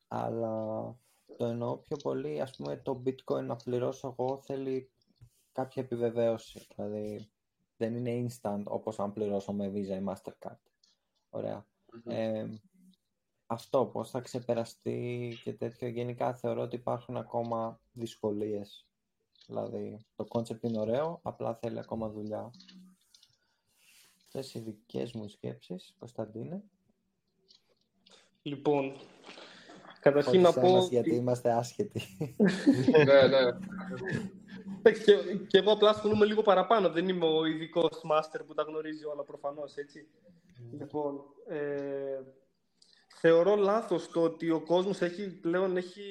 Αλλά 0.07 0.95
το 1.37 1.45
εννοώ 1.45 1.77
πιο 1.77 1.97
πολύ, 1.97 2.41
ας 2.41 2.55
πούμε, 2.55 2.77
το 2.77 3.03
bitcoin 3.05 3.43
να 3.43 3.55
πληρώσω 3.55 4.15
εγώ 4.17 4.41
θέλει 4.45 4.91
κάποια 5.51 5.83
επιβεβαίωση. 5.83 6.67
Δηλαδή, 6.75 7.31
δεν 7.77 7.95
είναι 7.95 8.27
instant 8.27 8.63
όπως 8.63 8.99
αν 8.99 9.13
πληρώσω 9.13 9.53
με 9.53 9.71
Visa 9.73 10.01
ή 10.01 10.03
Mastercard. 10.07 10.59
Ωραία. 11.29 11.65
Ε, 12.05 12.47
αυτό 13.45 13.85
πώς 13.85 14.09
θα 14.09 14.19
ξεπεραστεί 14.19 15.33
και 15.43 15.53
τέτοιο. 15.53 15.87
Γενικά 15.87 16.33
θεωρώ 16.33 16.61
ότι 16.61 16.75
υπάρχουν 16.75 17.17
ακόμα 17.17 17.79
δυσκολίες. 17.91 18.87
Δηλαδή, 19.47 20.05
το 20.15 20.25
concept 20.29 20.61
είναι 20.61 20.79
ωραίο, 20.79 21.19
απλά 21.23 21.55
θέλει 21.55 21.79
ακόμα 21.79 22.09
δουλειά. 22.09 22.51
Αυτές 24.17 24.53
οι 24.53 24.59
δικές 24.59 25.11
μου 25.13 25.27
σκέψεις, 25.27 25.95
Κωνσταντίνε; 25.99 26.63
Λοιπόν, 28.41 28.93
καταρχήν 29.99 30.41
να 30.41 30.53
πω... 30.53 30.87
γιατί 30.89 31.15
είμαστε 31.15 31.51
άσχετοι. 31.51 32.01
ναι, 33.05 33.27
ναι. 33.27 33.57
Και, 34.83 35.15
και 35.47 35.57
εγώ 35.57 35.71
απλά 35.71 35.89
ασχολούμαι 35.89 36.25
λίγο 36.25 36.41
παραπάνω. 36.41 36.89
Δεν 36.89 37.07
είμαι 37.09 37.25
ο 37.25 37.45
ειδικός 37.45 38.01
master 38.11 38.39
που 38.47 38.53
τα 38.53 38.63
γνωρίζει 38.63 39.05
όλα 39.05 39.23
προφανώς, 39.23 39.75
έτσι. 39.75 40.07
Λοιπόν, 40.79 41.23
ε, 41.47 42.19
θεωρώ 43.15 43.55
λάθος 43.55 44.09
το 44.09 44.23
ότι 44.23 44.49
ο 44.49 44.61
κόσμος 44.61 45.01
έχει, 45.01 45.39
πλέον 45.39 45.77
έχει, 45.77 46.03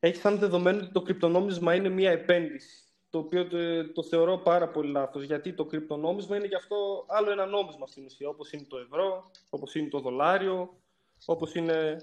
έχει 0.00 0.16
σαν 0.16 0.38
δεδομένο 0.38 0.78
ότι 0.78 0.92
το 0.92 1.02
κρυπτονόμισμα 1.02 1.74
είναι 1.74 1.88
μια 1.88 2.10
επένδυση. 2.10 2.78
Το 3.10 3.18
οποίο 3.18 3.46
το, 3.46 3.92
το 3.92 4.02
θεωρώ 4.02 4.38
πάρα 4.38 4.68
πολύ 4.68 4.90
λάθος, 4.90 5.22
γιατί 5.22 5.52
το 5.52 5.64
κρυπτονόμισμα 5.64 6.36
είναι 6.36 6.46
γι' 6.46 6.54
αυτό 6.54 7.04
άλλο 7.08 7.30
ένα 7.30 7.46
νόμισμα 7.46 7.86
στην 7.86 8.04
ουσία, 8.04 8.28
όπως 8.28 8.52
είναι 8.52 8.66
το 8.68 8.78
ευρώ, 8.78 9.30
όπως 9.50 9.74
είναι 9.74 9.88
το 9.88 10.00
δολάριο, 10.00 10.80
όπως 11.24 11.54
είναι 11.54 11.96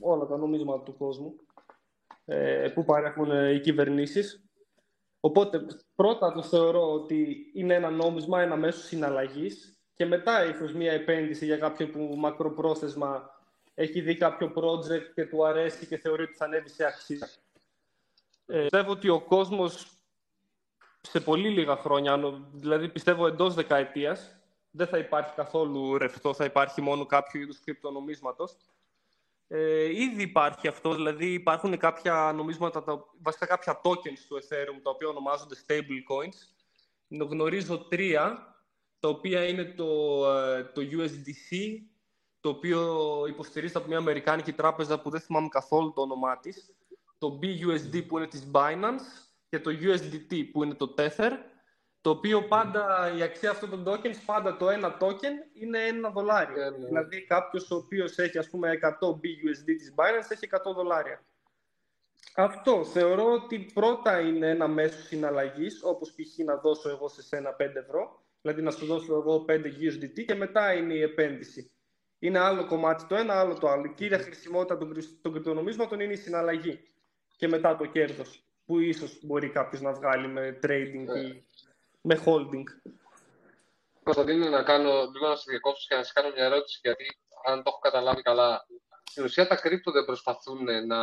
όλα 0.00 0.26
τα 0.26 0.36
νομίσματα 0.36 0.82
του 0.82 0.96
κόσμου 0.96 1.34
ε, 2.24 2.68
που 2.74 2.84
παρέχουν 2.84 3.30
ε, 3.30 3.52
οι 3.52 3.60
κυβερνήσεις. 3.60 4.47
Οπότε, 5.20 5.66
πρώτα 5.94 6.32
το 6.32 6.42
θεωρώ 6.42 6.92
ότι 6.92 7.50
είναι 7.54 7.74
ένα 7.74 7.90
νόμισμα, 7.90 8.40
ένα 8.42 8.56
μέσο 8.56 8.80
συναλλαγής 8.80 9.78
και 9.94 10.06
μετά 10.06 10.44
ίσως 10.44 10.72
μια 10.72 10.92
επένδυση 10.92 11.44
για 11.44 11.56
κάποιον 11.56 11.90
που 11.90 12.14
μακροπρόθεσμα 12.16 13.30
έχει 13.74 14.00
δει 14.00 14.16
κάποιο 14.16 14.52
project 14.56 15.12
και 15.14 15.26
του 15.26 15.46
αρέσει 15.46 15.86
και 15.86 15.96
θεωρεί 15.96 16.22
ότι 16.22 16.34
θα 16.34 16.44
ανέβει 16.44 16.68
σε 16.68 16.84
αξία. 16.84 17.28
Ε, 18.46 18.60
πιστεύω 18.60 18.90
ότι 18.90 19.08
ο 19.08 19.20
κόσμος 19.20 19.98
σε 21.00 21.20
πολύ 21.20 21.48
λίγα 21.48 21.76
χρόνια, 21.76 22.18
δηλαδή 22.52 22.88
πιστεύω 22.88 23.26
εντός 23.26 23.54
δεκαετίας, 23.54 24.36
δεν 24.70 24.86
θα 24.86 24.98
υπάρχει 24.98 25.34
καθόλου 25.34 25.98
ρευστό, 25.98 26.34
θα 26.34 26.44
υπάρχει 26.44 26.80
μόνο 26.80 27.06
κάποιο 27.06 27.40
είδους 27.40 27.60
κρυπτονομίσματος. 27.60 28.56
Ε, 29.50 29.84
ήδη 29.84 30.22
υπάρχει 30.22 30.68
αυτό, 30.68 30.94
δηλαδή 30.94 31.32
υπάρχουν 31.32 31.78
κάποια 31.78 32.32
νομίσματα, 32.34 32.84
βασικά 33.22 33.46
κάποια 33.46 33.80
tokens 33.82 34.18
του 34.28 34.36
Ethereum, 34.36 34.80
τα 34.82 34.90
οποία 34.90 35.08
ονομάζονται 35.08 35.56
stable 35.66 36.02
coins. 36.10 36.36
Γνωρίζω 37.28 37.78
τρία, 37.78 38.54
τα 39.00 39.08
οποία 39.08 39.44
είναι 39.44 39.64
το, 39.64 39.86
ε, 40.32 40.64
το 40.64 40.82
USDC, 40.92 41.56
το 42.40 42.48
οποίο 42.48 43.24
υποστηρίζεται 43.28 43.78
από 43.78 43.88
μια 43.88 43.98
Αμερικάνικη 43.98 44.52
τράπεζα 44.52 45.00
που 45.00 45.10
δεν 45.10 45.20
θυμάμαι 45.20 45.48
καθόλου 45.48 45.92
το 45.92 46.00
όνομά 46.00 46.38
της, 46.38 46.74
το 47.18 47.38
BUSD 47.42 48.06
που 48.06 48.16
είναι 48.16 48.26
της 48.26 48.50
Binance 48.52 49.28
και 49.48 49.60
το 49.60 49.70
USDT 49.70 50.50
που 50.52 50.64
είναι 50.64 50.74
το 50.74 50.94
Tether 50.98 51.30
το 52.08 52.14
οποίο 52.14 52.42
πάντα 52.42 53.12
η 53.18 53.22
αξία 53.22 53.50
αυτών 53.50 53.70
των 53.70 53.84
tokens, 53.86 54.16
πάντα 54.26 54.56
το 54.56 54.70
ένα 54.70 54.96
token 55.00 55.52
είναι 55.52 55.78
ένα 55.78 56.10
δολάριο. 56.10 56.56
Ναι, 56.56 56.70
ναι. 56.70 56.86
Δηλαδή 56.86 57.22
κάποιος 57.22 57.70
ο 57.70 57.76
οποίος 57.76 58.18
έχει 58.18 58.38
ας 58.38 58.48
πούμε 58.48 58.78
100 58.82 59.08
BUSD 59.08 59.64
της 59.64 59.94
Binance 59.96 60.30
έχει 60.30 60.48
100 60.50 60.74
δολάρια. 60.74 61.24
Αυτό 62.34 62.84
θεωρώ 62.84 63.32
ότι 63.32 63.58
πρώτα 63.74 64.20
είναι 64.20 64.50
ένα 64.50 64.68
μέσο 64.68 65.02
συναλλαγής, 65.02 65.80
όπως 65.84 66.10
π.χ. 66.10 66.44
να 66.44 66.56
δώσω 66.56 66.88
εγώ 66.88 67.08
σε 67.08 67.22
σένα 67.22 67.56
5 67.58 67.74
ευρώ, 67.74 68.22
δηλαδή 68.40 68.62
να 68.62 68.70
σου 68.70 68.86
δώσω 68.86 69.14
εγώ 69.14 69.44
5 69.48 69.52
USDT 69.52 70.24
και 70.26 70.34
μετά 70.34 70.72
είναι 70.72 70.94
η 70.94 71.02
επένδυση. 71.02 71.70
Είναι 72.18 72.38
άλλο 72.38 72.66
κομμάτι 72.66 73.04
το 73.06 73.14
ένα, 73.16 73.40
άλλο 73.40 73.58
το 73.58 73.68
άλλο. 73.68 73.84
Η 73.84 73.92
κύρια 73.94 74.18
χρησιμότητα 74.18 74.78
των, 74.78 74.92
κρυ- 74.92 75.22
των 75.22 75.32
κρυπτονομίσματων 75.32 76.00
είναι 76.00 76.12
η 76.12 76.16
συναλλαγή 76.16 76.80
και 77.36 77.48
μετά 77.48 77.76
το 77.76 77.86
κέρδος, 77.86 78.42
που 78.66 78.78
ίσως 78.78 79.18
μπορεί 79.22 79.48
κάποιος 79.48 79.80
να 79.80 79.92
βγάλει 79.92 80.28
με 80.28 80.58
trading 80.62 81.06
ή 81.26 81.46
με 82.00 82.22
holding. 82.24 82.64
Κωνσταντίνε, 84.02 84.48
να 84.48 84.62
κάνω 84.62 84.90
λίγο 84.90 85.28
να 85.28 85.36
σε 85.36 85.44
διακόψω 85.48 85.86
και 85.88 85.94
να 85.94 86.02
σε 86.02 86.12
κάνω 86.14 86.30
μια 86.34 86.44
ερώτηση, 86.44 86.78
γιατί 86.82 87.06
αν 87.46 87.62
το 87.62 87.62
έχω 87.66 87.78
καταλάβει 87.78 88.22
καλά, 88.22 88.66
στην 89.10 89.24
ουσία 89.24 89.46
τα 89.46 89.56
κρύπτο 89.56 89.90
δεν 89.90 90.04
προσπαθούν 90.04 90.64
να, 90.86 91.02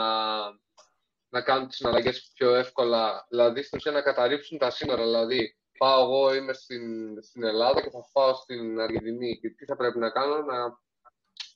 να 1.30 1.42
κάνουν 1.42 1.68
τις 1.68 1.78
συναλλαγές 1.78 2.32
πιο 2.34 2.56
εύκολα, 2.56 3.26
δηλαδή 3.30 3.62
στην 3.62 3.78
ουσία 3.78 3.92
να 3.92 4.02
καταρρύψουν 4.02 4.58
τα 4.58 4.70
σύνορα, 4.70 5.04
δηλαδή 5.04 5.58
πάω 5.78 6.04
εγώ, 6.04 6.36
είμαι 6.36 6.54
στην, 6.54 6.84
στην 7.24 7.44
Ελλάδα 7.44 7.82
και 7.82 7.90
θα 7.90 8.00
πάω 8.14 8.34
στην 8.34 8.80
Αργεντινή 8.80 9.40
και 9.40 9.50
τι 9.50 9.66
θα 9.66 9.76
πρέπει 9.76 10.00
να 10.00 10.10
κάνω, 10.10 10.42
να, 10.42 10.80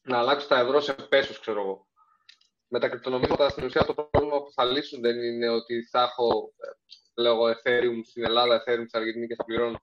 να 0.01 0.17
αλλάξω 0.17 0.48
τα 0.48 0.60
ευρώ 0.60 0.79
σε 0.81 0.93
πέσους, 0.93 1.39
ξέρω 1.39 1.62
εγώ. 1.62 1.88
Με 2.67 2.79
τα 2.79 2.89
κρυπτονομίσματα 2.89 3.50
στην 3.50 3.63
ουσία 3.63 3.86
το 3.86 3.93
πρόβλημα 3.93 4.43
που 4.43 4.51
θα 4.51 4.65
λύσουν 4.65 5.01
δεν 5.01 5.24
είναι 5.24 5.50
ότι 5.50 5.84
θα 5.84 6.01
έχω, 6.01 6.53
ε, 7.20 7.22
λέω 7.22 7.34
εγώ, 7.34 7.48
Ethereum 7.50 8.02
στην 8.06 8.24
Ελλάδα, 8.24 8.56
Ethereum 8.58 8.84
στην 8.88 9.00
Αργεντινής 9.00 9.28
και 9.28 9.36
θα 9.36 9.44
πληρώνω. 9.44 9.80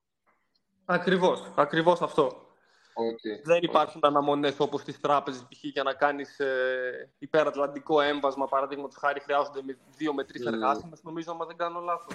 Ακριβώς, 0.84 1.52
ακριβώς 1.56 2.00
αυτό. 2.02 2.40
Okay. 2.98 3.40
Δεν 3.44 3.62
υπάρχουν 3.62 4.00
αναμονές 4.04 4.60
όπως 4.60 4.80
στι 4.80 5.00
τράπεζες 5.00 5.42
π.χ. 5.42 5.62
για 5.62 5.82
να 5.82 5.94
κάνεις 5.94 6.38
ε, 6.38 7.12
υπερατλαντικό 7.18 8.00
έμβασμα. 8.00 8.46
Παραδείγματος 8.46 8.96
χάρη, 8.96 9.20
χρειάζονται 9.20 9.62
με 9.62 9.78
δύο 9.96 10.14
με 10.14 10.24
τρεις 10.24 10.42
Mm. 10.44 10.52
εργάσιμες, 10.52 11.02
νομίζω, 11.02 11.32
άμα 11.32 11.46
δεν 11.46 11.56
κάνω 11.56 11.80
λάθος. 11.80 12.14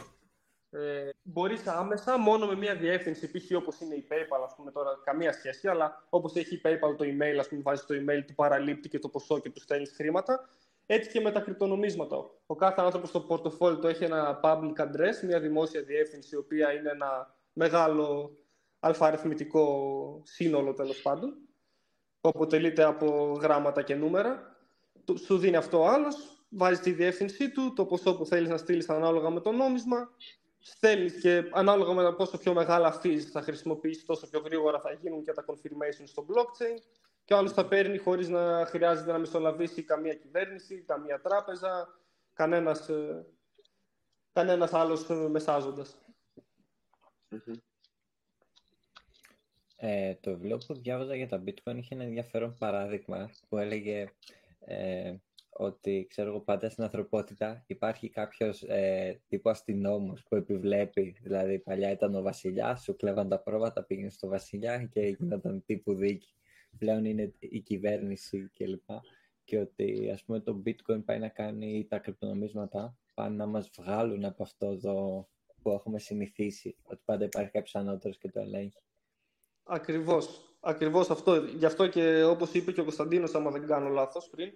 Ε, 0.69 1.09
Μπορείς 1.21 1.67
άμεσα, 1.67 2.17
μόνο 2.17 2.45
με 2.45 2.55
μια 2.55 2.75
διεύθυνση, 2.75 3.31
π.χ. 3.31 3.57
όπως 3.57 3.79
είναι 3.79 3.95
η 3.95 4.07
PayPal, 4.09 4.43
ας 4.45 4.55
πούμε 4.55 4.71
τώρα, 4.71 4.99
καμία 5.03 5.33
σχέση, 5.33 5.67
αλλά 5.67 6.05
όπως 6.09 6.35
έχει 6.35 6.55
η 6.55 6.61
PayPal 6.63 6.95
το 6.97 7.05
email, 7.05 7.37
ας 7.39 7.47
πούμε, 7.47 7.61
βάζεις 7.61 7.85
το 7.85 7.95
email 7.95 8.23
του 8.27 8.35
παραλήπτη 8.35 8.89
και 8.89 8.99
το 8.99 9.09
ποσό 9.09 9.39
και 9.39 9.49
του 9.49 9.59
στέλνεις 9.61 9.91
χρήματα. 9.95 10.49
Έτσι 10.85 11.09
και 11.09 11.21
με 11.21 11.31
τα 11.31 11.39
κρυπτονομίσματα. 11.39 12.29
Ο 12.45 12.55
κάθε 12.55 12.81
άνθρωπος 12.81 13.09
στο 13.09 13.19
πορτοφόλι 13.21 13.79
του 13.79 13.87
έχει 13.87 14.03
ένα 14.03 14.39
public 14.43 14.73
address, 14.77 15.25
μια 15.25 15.39
δημόσια 15.39 15.81
διεύθυνση, 15.81 16.35
η 16.35 16.37
οποία 16.37 16.73
είναι 16.73 16.89
ένα 16.89 17.35
μεγάλο 17.53 18.37
αλφαριθμητικό 18.79 20.21
σύνολο 20.25 20.73
τέλος 20.73 21.01
πάντων, 21.01 21.37
που 22.21 22.29
αποτελείται 22.29 22.83
από 22.83 23.37
γράμματα 23.41 23.81
και 23.81 23.95
νούμερα. 23.95 24.55
Του- 25.05 25.17
Σου 25.17 25.37
δίνει 25.37 25.55
αυτό 25.55 25.79
ο 25.79 25.85
άλλος, 25.87 26.45
βάζεις 26.49 26.79
τη 26.79 26.91
διεύθυνσή 26.91 27.51
του, 27.51 27.73
το 27.73 27.85
ποσό 27.85 28.15
που 28.17 28.25
θέλεις 28.25 28.49
να 28.49 28.57
στείλεις 28.57 28.89
ανάλογα 28.89 29.29
με 29.29 29.39
το 29.39 29.51
νόμισμα, 29.51 30.09
στέλνεις 30.59 31.19
και 31.21 31.43
ανάλογα 31.51 31.93
με 31.93 32.03
το 32.03 32.13
πόσο 32.13 32.37
πιο 32.37 32.53
μεγάλα 32.53 33.01
fees 33.03 33.19
θα 33.19 33.41
χρησιμοποιήσεις, 33.41 34.05
τόσο 34.05 34.29
πιο 34.29 34.39
γρήγορα 34.39 34.79
θα 34.79 34.91
γίνουν 34.91 35.23
και 35.23 35.31
τα 35.31 35.45
confirmation 35.47 36.03
στο 36.03 36.25
blockchain 36.29 36.77
και 37.25 37.33
ο 37.33 37.37
άλλος 37.37 37.53
θα 37.53 37.67
παίρνει 37.67 37.97
χωρίς 37.97 38.29
να 38.29 38.65
χρειάζεται 38.65 39.11
να 39.11 39.17
μισολαβήσει 39.17 39.83
καμία 39.83 40.13
κυβέρνηση, 40.13 40.83
καμία 40.87 41.21
τράπεζα, 41.21 41.99
κανένας, 42.33 42.89
ε, 42.89 43.25
κανένας 44.33 44.73
άλλος 44.73 45.09
ε, 45.09 45.13
μεσάζοντας. 45.13 45.97
Ε, 49.75 50.15
το 50.15 50.31
βιβλίο 50.31 50.57
που 50.67 50.73
διάβαζα 50.73 51.15
για 51.15 51.27
τα 51.27 51.43
bitcoin 51.45 51.75
είχε 51.75 51.95
ένα 51.95 52.03
ενδιαφέρον 52.03 52.55
παράδειγμα 52.59 53.29
που 53.49 53.57
έλεγε 53.57 54.07
ε, 54.59 55.15
ότι 55.49 56.05
ξέρω 56.09 56.29
εγώ 56.29 56.39
πάντα 56.39 56.69
στην 56.69 56.83
ανθρωπότητα 56.83 57.63
υπάρχει 57.67 58.09
κάποιος 58.09 58.63
ε, 58.63 59.21
τύπου 59.27 59.49
αστυνόμος 59.49 60.23
που 60.23 60.35
επιβλέπει. 60.35 61.15
Δηλαδή 61.21 61.59
παλιά 61.59 61.91
ήταν 61.91 62.15
ο 62.15 62.21
βασιλιάς 62.21 62.83
σου 62.83 62.95
κλέβαν 62.95 63.29
τα 63.29 63.39
πρόβατα 63.39 63.83
πήγαινε 63.83 64.09
στο 64.09 64.27
βασιλιά 64.27 64.83
και 64.83 65.01
γινόταν 65.01 65.63
τύπου 65.65 65.93
δίκη 65.93 66.35
πλέον 66.77 67.05
είναι 67.05 67.33
η 67.39 67.59
κυβέρνηση 67.59 68.51
κλπ 68.53 68.89
και 69.43 69.57
ότι 69.57 70.09
ας 70.13 70.23
πούμε 70.23 70.39
το 70.39 70.61
bitcoin 70.65 71.05
πάει 71.05 71.19
να 71.19 71.27
κάνει 71.27 71.77
ή 71.77 71.85
τα 71.85 71.99
κρυπτονομίσματα 71.99 72.97
πάνε 73.13 73.35
να 73.35 73.45
μας 73.45 73.69
βγάλουν 73.77 74.25
από 74.25 74.43
αυτό 74.43 74.67
εδώ 74.67 75.29
που 75.61 75.69
έχουμε 75.69 75.99
συνηθίσει 75.99 76.75
ότι 76.83 77.01
πάντα 77.05 77.25
υπάρχει 77.25 77.51
κάποιος 77.51 77.75
ανώτερος 77.75 78.17
και 78.17 78.29
το 78.29 78.39
ελέγχει 78.39 78.83
Ακριβώς. 79.63 80.45
Ακριβώς 80.59 81.09
αυτό. 81.09 81.35
Γι' 81.35 81.65
αυτό 81.65 81.87
και 81.87 82.23
όπως 82.23 82.53
είπε 82.53 82.71
και 82.71 82.79
ο 82.79 82.83
Κωνσταντίνος, 82.83 83.35
άμα 83.35 83.51
δεν 83.51 83.67
κάνω 83.67 83.89
λάθος 83.89 84.29
πριν, 84.29 84.51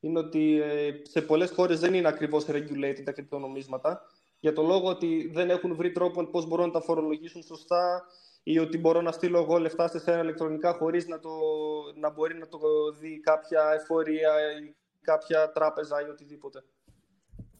είναι 0.00 0.18
ότι 0.18 0.60
ε, 0.60 1.00
σε 1.02 1.22
πολλές 1.22 1.50
χώρες 1.50 1.80
δεν 1.80 1.94
είναι 1.94 2.08
ακριβώς 2.08 2.44
regulated 2.48 3.02
τα 3.04 3.12
κρυπτονομίσματα, 3.12 4.02
για 4.40 4.52
το 4.52 4.62
λόγο 4.62 4.88
ότι 4.88 5.30
δεν 5.32 5.50
έχουν 5.50 5.74
βρει 5.74 5.92
τρόπο 5.92 6.24
πώς 6.24 6.46
μπορούν 6.46 6.66
να 6.66 6.72
τα 6.72 6.80
φορολογήσουν 6.80 7.42
σωστά 7.42 8.04
ή 8.46 8.58
ότι 8.58 8.78
μπορώ 8.78 9.00
να 9.00 9.12
στείλω 9.12 9.38
εγώ 9.38 9.58
λεφτά 9.58 9.88
σε 9.88 10.12
ένα 10.12 10.22
ηλεκτρονικά 10.22 10.72
χωρίς 10.72 11.06
να, 11.06 11.18
το, 11.18 11.30
να 11.94 12.10
μπορεί 12.10 12.34
να 12.34 12.48
το 12.48 12.58
δει 13.00 13.20
κάποια 13.20 13.72
εφορία 13.74 14.32
ή 14.62 14.74
κάποια 15.00 15.50
τράπεζα 15.50 16.06
ή 16.06 16.08
οτιδήποτε. 16.08 16.64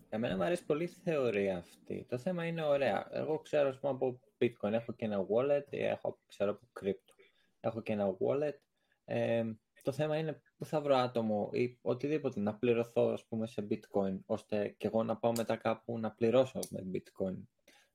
Εμένα 0.09 0.37
μου 0.37 0.42
αρέσει 0.42 0.64
πολύ 0.64 0.85
η 0.85 0.87
θεωρία 0.87 1.57
αυτή. 1.57 2.07
Το 2.09 2.18
θέμα 2.18 2.44
είναι 2.47 2.64
ωραία. 2.64 3.09
Εγώ 3.11 3.38
ξέρω 3.38 3.68
ας 3.68 3.79
πούμε, 3.79 3.92
από 3.92 4.20
bitcoin, 4.38 4.73
έχω 4.73 4.92
και 4.92 5.05
ένα 5.05 5.27
wallet, 5.27 5.64
ή 5.70 5.85
έχω, 5.85 6.18
ξέρω 6.27 6.51
από 6.51 6.68
crypto. 6.81 7.14
Έχω 7.61 7.81
και 7.81 7.92
ένα 7.92 8.16
wallet. 8.18 8.59
Ε, 9.05 9.44
το 9.83 9.92
θέμα 9.92 10.16
είναι 10.16 10.42
πού 10.57 10.64
θα 10.64 10.81
βρω 10.81 10.97
άτομο 10.97 11.51
ή 11.53 11.79
οτιδήποτε 11.83 12.40
να 12.40 12.55
πληρωθώ 12.55 13.09
ας 13.09 13.27
πούμε, 13.27 13.47
σε 13.47 13.66
bitcoin, 13.70 14.18
ώστε 14.27 14.68
και 14.68 14.87
εγώ 14.87 15.03
να 15.03 15.16
πάω 15.16 15.33
μετά 15.37 15.57
κάπου 15.57 15.99
να 15.99 16.11
πληρώσω 16.11 16.59
με 16.70 16.83
bitcoin. 16.92 17.42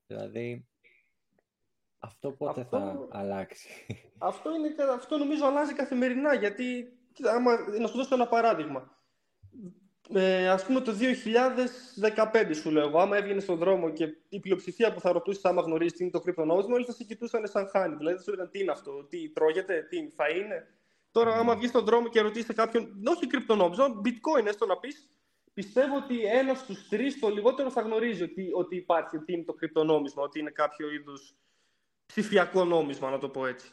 Δηλαδή, 0.06 0.69
αυτό 2.00 2.30
πότε 2.30 2.60
Αυτό- 2.60 2.78
θα 2.78 3.18
αλλάξει. 3.18 3.68
Αυτό, 4.18 4.50
είναι, 4.54 4.74
αυτό 4.94 5.16
νομίζω 5.16 5.46
αλλάζει 5.46 5.72
καθημερινά, 5.74 6.34
γιατί 6.34 6.92
κοίτα, 7.12 7.32
άμα, 7.34 7.58
να 7.80 7.86
σου 7.86 7.96
δώσω 7.96 8.14
ένα 8.14 8.26
παράδειγμα. 8.26 8.98
Ε, 10.14 10.48
ας 10.48 10.64
πούμε 10.64 10.80
το 10.80 10.92
2015 10.92 12.54
σου 12.54 12.70
λέω 12.70 12.86
εγώ, 12.88 12.98
άμα 12.98 13.16
έβγαινες 13.16 13.42
στον 13.42 13.56
δρόμο 13.56 13.90
και 13.90 14.08
η 14.28 14.40
πλειοψηφία 14.40 14.92
που 14.92 15.00
θα 15.00 15.12
ρωτούσε 15.12 15.48
άμα 15.48 15.62
γνωρίζεις 15.62 15.96
τι 15.96 16.02
είναι 16.02 16.12
το 16.12 16.20
κρυπτονόμισμα, 16.20 16.74
όλοι 16.74 16.84
θα 16.84 16.92
σε 16.92 17.04
κοιτούσαν 17.04 17.46
σαν 17.46 17.68
χάνι. 17.68 17.96
Δηλαδή 17.96 18.16
θα 18.16 18.22
σου 18.22 18.30
έλεγαν 18.30 18.50
τι 18.50 18.58
είναι 18.58 18.70
αυτό, 18.70 19.04
τι 19.04 19.30
τρώγεται, 19.30 19.86
τι 19.88 20.10
θα 20.10 20.28
είναι. 20.28 20.66
Τώρα, 21.10 21.34
άμα 21.34 21.56
βγεις 21.56 21.68
στον 21.68 21.84
δρόμο 21.84 22.08
και 22.08 22.20
ρωτήσει 22.20 22.54
κάποιον, 22.54 23.02
όχι 23.04 23.26
κρυπτονόμισμα, 23.26 23.86
bitcoin, 24.04 24.46
έστω 24.46 24.66
να 24.66 24.78
πεις, 24.78 25.10
πιστεύω 25.54 25.96
ότι 25.96 26.24
ένας 26.24 26.58
στους 26.58 26.88
τρεις 26.88 27.18
το 27.18 27.28
λιγότερο 27.28 27.70
θα 27.70 27.80
γνωρίζει 27.80 28.22
ότι, 28.22 28.50
ότι 28.54 28.76
υπάρχει, 28.76 29.16
ότι 29.16 29.32
είναι 29.32 29.44
το 29.44 29.52
κρυπτονόμισμα, 29.52 30.22
ότι 30.22 30.38
είναι 30.38 30.50
κάποιο 30.50 30.90
είδους 30.90 31.34
ψηφιακό 32.10 32.64
νόμισμα, 32.64 33.10
να 33.10 33.18
το 33.18 33.28
πω 33.28 33.46
έτσι. 33.46 33.70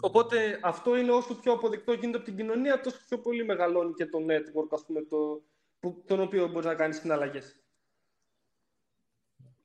Οπότε 0.00 0.58
αυτό 0.62 0.96
είναι 0.96 1.10
όσο 1.10 1.34
πιο 1.34 1.52
αποδεκτό 1.52 1.92
γίνεται 1.92 2.16
από 2.16 2.24
την 2.24 2.36
κοινωνία, 2.36 2.80
τόσο 2.80 2.98
πιο 3.08 3.18
πολύ 3.18 3.44
μεγαλώνει 3.44 3.92
και 3.92 4.06
το 4.06 4.18
network, 4.18 4.68
ας 4.70 4.84
πούμε, 4.86 5.02
το, 5.02 5.42
που, 5.80 6.02
τον 6.06 6.20
οποίο 6.20 6.48
μπορείς 6.48 6.66
να 6.66 6.74
κάνεις 6.74 6.96
συναλλαγές. 6.96 7.58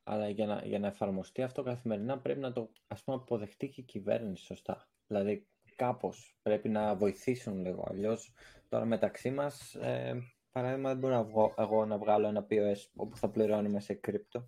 Αλλά 0.04 0.30
για 0.30 0.46
να, 0.46 0.62
για 0.66 0.80
να 0.80 0.88
εφαρμοστεί 0.88 1.42
αυτό 1.42 1.64
καθημερινά 1.64 2.20
πρέπει 2.20 2.40
να 2.40 2.52
το 2.52 2.70
ας 2.88 3.04
πούμε, 3.04 3.18
αποδεχτεί 3.18 3.68
και 3.68 3.82
η 3.82 3.84
κυβέρνηση 3.84 4.46
σωστά. 4.46 4.88
Δηλαδή 5.08 5.48
κάπως 5.76 6.38
πρέπει 6.42 6.70
να 6.70 6.96
βοηθήσουν 6.96 7.62
λίγο. 7.62 7.88
Αλλιώς 7.90 8.34
τώρα 8.70 8.86
μεταξύ 8.86 9.32
μας, 9.32 9.76
ε, 9.76 10.22
παράδειγμα 10.52 10.90
δεν 10.90 10.98
μπορώ 10.98 11.14
να 11.14 11.24
βγω, 11.24 11.54
εγώ 11.58 11.86
να 11.86 11.98
βγάλω 11.98 12.28
ένα 12.28 12.46
POS 12.50 12.90
όπου 12.96 13.18
θα 13.18 13.30
πληρώνουμε 13.30 13.80
σε 13.80 13.94
κρύπτο. 13.94 14.48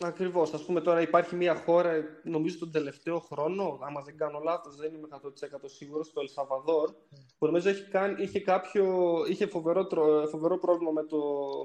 Ακριβώς. 0.00 0.52
Ας 0.54 0.64
πούμε 0.64 0.80
τώρα 0.80 1.00
υπάρχει 1.00 1.34
μια 1.36 1.54
χώρα, 1.54 1.92
νομίζω 2.22 2.58
τον 2.58 2.70
τελευταίο 2.72 3.18
χρόνο, 3.18 3.78
άμα 3.82 4.00
δεν 4.02 4.16
κάνω 4.16 4.38
λάθος, 4.38 4.76
δεν 4.76 4.94
είμαι 4.94 5.08
100% 5.10 5.68
σίγουρος, 5.68 6.12
το 6.12 6.20
Ελσαβαδόρ, 6.20 6.90
που 7.38 7.46
νομίζω 7.46 7.68
έχει 7.68 7.88
κάνει, 7.88 8.22
είχε, 8.22 8.40
κάποιο, 8.40 9.14
είχε 9.28 9.46
φοβερό, 9.46 9.86
τρο- 9.86 10.28
φοβερό 10.28 10.58
πρόβλημα 10.58 10.90
με 10.90 11.02
το, 11.04 11.18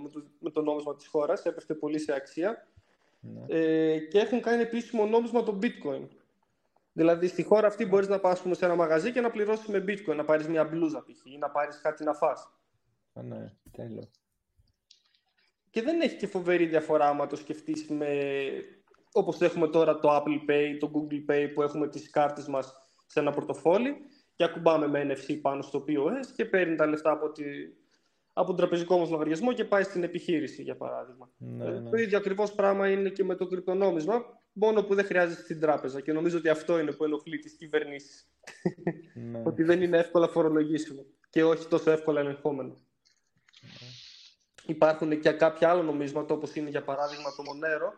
με, 0.03 0.09
το, 0.09 0.23
με 0.39 0.49
το 0.49 0.61
νόμισμα 0.61 0.95
της 0.95 1.07
χώρας, 1.07 1.45
έπεφτε 1.45 1.73
πολύ 1.73 1.99
σε 1.99 2.13
αξία 2.13 2.67
Ναι. 3.19 3.45
ε, 3.47 3.99
και 3.99 4.19
έχουν 4.19 4.41
κάνει 4.41 4.61
επίσημο 4.61 5.05
νόμισμα 5.05 5.43
το 5.43 5.59
bitcoin. 5.61 6.07
Δηλαδή 6.93 7.27
στη 7.27 7.43
χώρα 7.43 7.67
αυτή 7.67 7.85
μπορείς 7.85 8.07
να 8.07 8.19
πας 8.19 8.33
ας 8.33 8.41
πούμε, 8.41 8.55
σε 8.55 8.65
ένα 8.65 8.75
μαγαζί 8.75 9.11
και 9.11 9.21
να 9.21 9.29
πληρώσεις 9.31 9.67
με 9.67 9.83
bitcoin, 9.87 10.15
να 10.15 10.25
πάρεις 10.25 10.47
μια 10.47 10.63
μπλούζα 10.63 11.03
π.χ. 11.03 11.25
ή 11.25 11.37
να 11.37 11.49
πάρεις 11.49 11.81
κάτι 11.81 12.03
να 12.03 12.13
φας. 12.13 12.51
Α, 13.13 13.21
ναι, 13.21 13.53
τέλειο. 13.71 14.09
Και 15.77 15.83
δεν 15.83 16.01
έχει 16.01 16.15
και 16.15 16.27
φοβερή 16.27 16.65
διαφορά 16.65 17.07
άμα 17.07 17.27
το 17.27 17.35
σκεφτείς 17.35 17.87
με 17.89 18.07
όπως 19.11 19.41
έχουμε 19.41 19.67
τώρα 19.67 19.99
το 19.99 20.15
Apple 20.15 20.49
Pay, 20.49 20.77
το 20.79 20.91
Google 20.93 21.31
Pay 21.31 21.51
που 21.53 21.61
έχουμε 21.61 21.87
τις 21.87 22.09
κάρτες 22.09 22.47
μας 22.47 22.73
σε 23.05 23.19
ένα 23.19 23.31
πορτοφόλι 23.31 23.95
και 24.35 24.43
ακουμπάμε 24.43 24.87
με 24.87 25.07
NFC 25.09 25.39
πάνω 25.41 25.61
στο 25.61 25.85
POS 25.87 26.25
και 26.35 26.45
παίρνει 26.45 26.75
τα 26.75 26.85
λεφτά 26.85 27.11
από, 27.11 27.31
τη, 27.31 27.43
από 28.33 28.47
τον 28.47 28.55
τραπεζικό 28.55 28.97
μας 28.97 29.09
λογαριασμό 29.09 29.53
και 29.53 29.65
πάει 29.65 29.83
στην 29.83 30.03
επιχείρηση 30.03 30.61
για 30.61 30.75
παράδειγμα. 30.75 31.29
Ναι, 31.37 31.65
Ε, 31.65 31.69
ναι. 31.69 31.89
Το 31.89 31.97
ίδιο 31.97 32.17
ακριβώς 32.17 32.51
πράγμα 32.51 32.89
είναι 32.89 33.09
και 33.09 33.23
με 33.23 33.35
το 33.35 33.47
κρυπτονόμισμα. 33.47 34.25
μόνο 34.53 34.83
που 34.83 34.95
δεν 34.95 35.05
χρειάζεται 35.05 35.41
στην 35.41 35.59
τράπεζα. 35.59 36.01
Και 36.01 36.13
νομίζω 36.13 36.37
ότι 36.37 36.49
αυτό 36.49 36.79
είναι 36.79 36.91
που 36.91 37.03
ενοχλεί 37.03 37.37
τις 37.37 37.53
κυβερνήσεις. 37.53 38.29
Ναι. 39.13 39.41
ότι 39.49 39.63
δεν 39.63 39.81
είναι 39.81 39.97
εύκολα 39.97 40.27
φορολογήσιμο 40.27 41.05
και 41.29 41.43
όχι 41.43 41.67
τόσο 41.67 41.91
εύκολα 41.91 42.19
ελεγχόμενο. 42.19 42.75
Υπάρχουν 44.67 45.19
και 45.19 45.31
κάποια 45.31 45.69
άλλα 45.69 45.81
νομίσματα, 45.81 46.33
όπως 46.33 46.55
είναι 46.55 46.69
για 46.69 46.83
παράδειγμα 46.83 47.35
το 47.35 47.43
Μονέρο, 47.43 47.93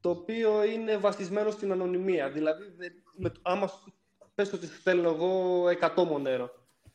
το 0.00 0.10
οποίο 0.10 0.64
είναι 0.64 0.96
βασισμένο 0.96 1.50
στην 1.50 1.72
ανωνυμία. 1.72 2.30
Δηλαδή, 2.30 2.64
δεν- 2.76 3.02
με, 3.16 3.32
άμα 3.42 3.66
σου- 3.66 3.92
πες 4.34 4.52
ότι 4.52 4.66
σου 4.66 4.74
στέλνω 4.80 5.08
εγώ 5.08 5.68
100 5.68 6.04
Μονέρο, 6.04 6.50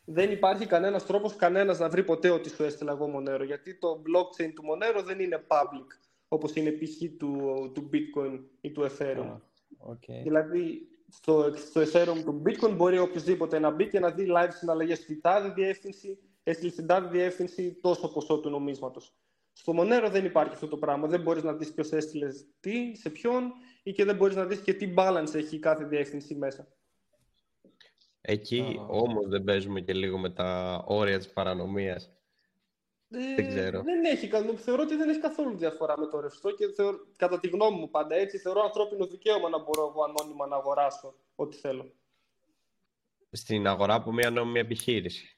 δεν 0.06 0.32
υπάρχει 0.32 0.66
κανένας 0.66 1.06
τρόπος 1.06 1.36
κανένας 1.36 1.80
να 1.80 1.90
βρει 1.90 2.04
ποτέ 2.04 2.30
ότι 2.30 2.50
σου 2.50 2.64
έστειλα 2.64 2.92
εγώ 2.92 3.08
Μονέρο, 3.08 3.44
γιατί 3.44 3.76
το 3.80 4.02
blockchain 4.06 4.52
του 4.56 4.64
Μονέρο 4.64 5.02
δεν 5.02 5.20
είναι 5.20 5.44
public, 5.48 5.88
όπως 6.28 6.56
είναι 6.56 6.72
π.χ. 6.72 7.18
Του, 7.18 7.72
του 7.74 7.90
Bitcoin 7.94 8.40
ή 8.62 8.72
του 8.72 8.82
Ethereum. 8.92 9.26
Α, 9.28 9.40
οκ. 9.78 10.04
Δηλαδή, 10.24 10.88
στο, 11.10 11.52
στο 11.56 11.82
Ethereum 11.82 12.22
του 12.26 12.42
Bitcoin 12.46 12.74
μπορεί 12.76 13.00
οποιοδήποτε 13.00 13.60
να 13.60 13.72
μπει 13.72 13.88
και 13.88 14.00
να 14.00 14.12
δει 14.12 14.28
live 14.30 14.50
συναλλαγές 14.50 14.98
στη 14.98 15.20
τάδε 15.22 15.50
διεύθυνση, 15.50 16.18
έστειλε 16.50 16.72
στην 16.72 16.88
τάδε 16.88 17.08
διεύθυνση 17.08 17.74
τόσο 17.82 18.12
ποσό 18.12 18.40
του 18.40 18.50
νομίσματος. 18.50 19.14
Στο 19.54 19.74
Monero 19.78 20.08
δεν 20.12 20.26
υπάρχει 20.26 20.54
αυτό 20.54 20.68
το 20.68 20.78
πράγμα. 20.78 21.08
Δεν 21.08 21.22
μπορείς 21.22 21.44
να 21.44 21.54
δεις 21.54 21.74
ποιος 21.74 21.92
έστειλε 21.92 22.28
τι, 22.60 22.96
σε 22.96 23.10
ποιον 23.10 23.52
ή 23.84 23.92
και 23.92 24.06
δεν 24.06 24.16
μπορείς 24.16 24.36
να 24.36 24.46
δεις 24.46 24.60
και 24.62 24.74
τι 24.74 24.94
balance 24.98 25.34
έχει 25.34 25.60
κάθε 25.60 25.86
διεύθυνση 25.86 26.36
μέσα. 26.36 26.68
Εκεί 28.22 28.78
Α. 28.80 28.86
όμως 28.90 29.28
δεν 29.28 29.44
παίζουμε 29.44 29.82
και 29.82 29.94
λίγο 29.94 30.18
με 30.18 30.30
τα 30.30 30.84
όρια 30.88 31.18
της 31.18 31.30
παρανομίας. 31.34 32.12
Ε, 33.10 33.36
Δεν 33.36 33.48
ξέρω. 33.48 33.82
Δεν 33.82 34.04
έχει, 34.06 34.28
κα- 34.28 34.54
θεωρώ 34.56 34.84
ότι 34.84 34.96
δεν 34.96 35.10
έχει 35.10 35.20
καθόλου 35.20 35.58
διαφορά 35.58 36.00
με 36.00 36.08
το 36.08 36.20
ρευστό 36.20 36.52
και 36.52 36.68
θεωρώ, 36.76 36.98
κατά 37.16 37.40
τη 37.40 37.48
γνώμη 37.48 37.80
μου 37.80 37.90
πάντα 37.90 38.16
έτσι 38.16 38.38
θεωρώ 38.38 38.62
ανθρώπινο 38.62 39.06
δικαίωμα 39.08 39.50
να 39.50 39.58
μπορώ 39.58 39.88
εγώ 39.88 40.04
ανώνυμα 40.04 40.48
να 40.48 40.56
αγοράσω 40.56 41.16
ό,τι 41.36 41.58
θέλω. 41.58 41.94
Στην 43.32 43.68
αγορά 43.68 43.94
από 43.94 44.12
μια 44.12 44.30
νόμιμη 44.30 44.60
επιχείρηση. 44.60 45.37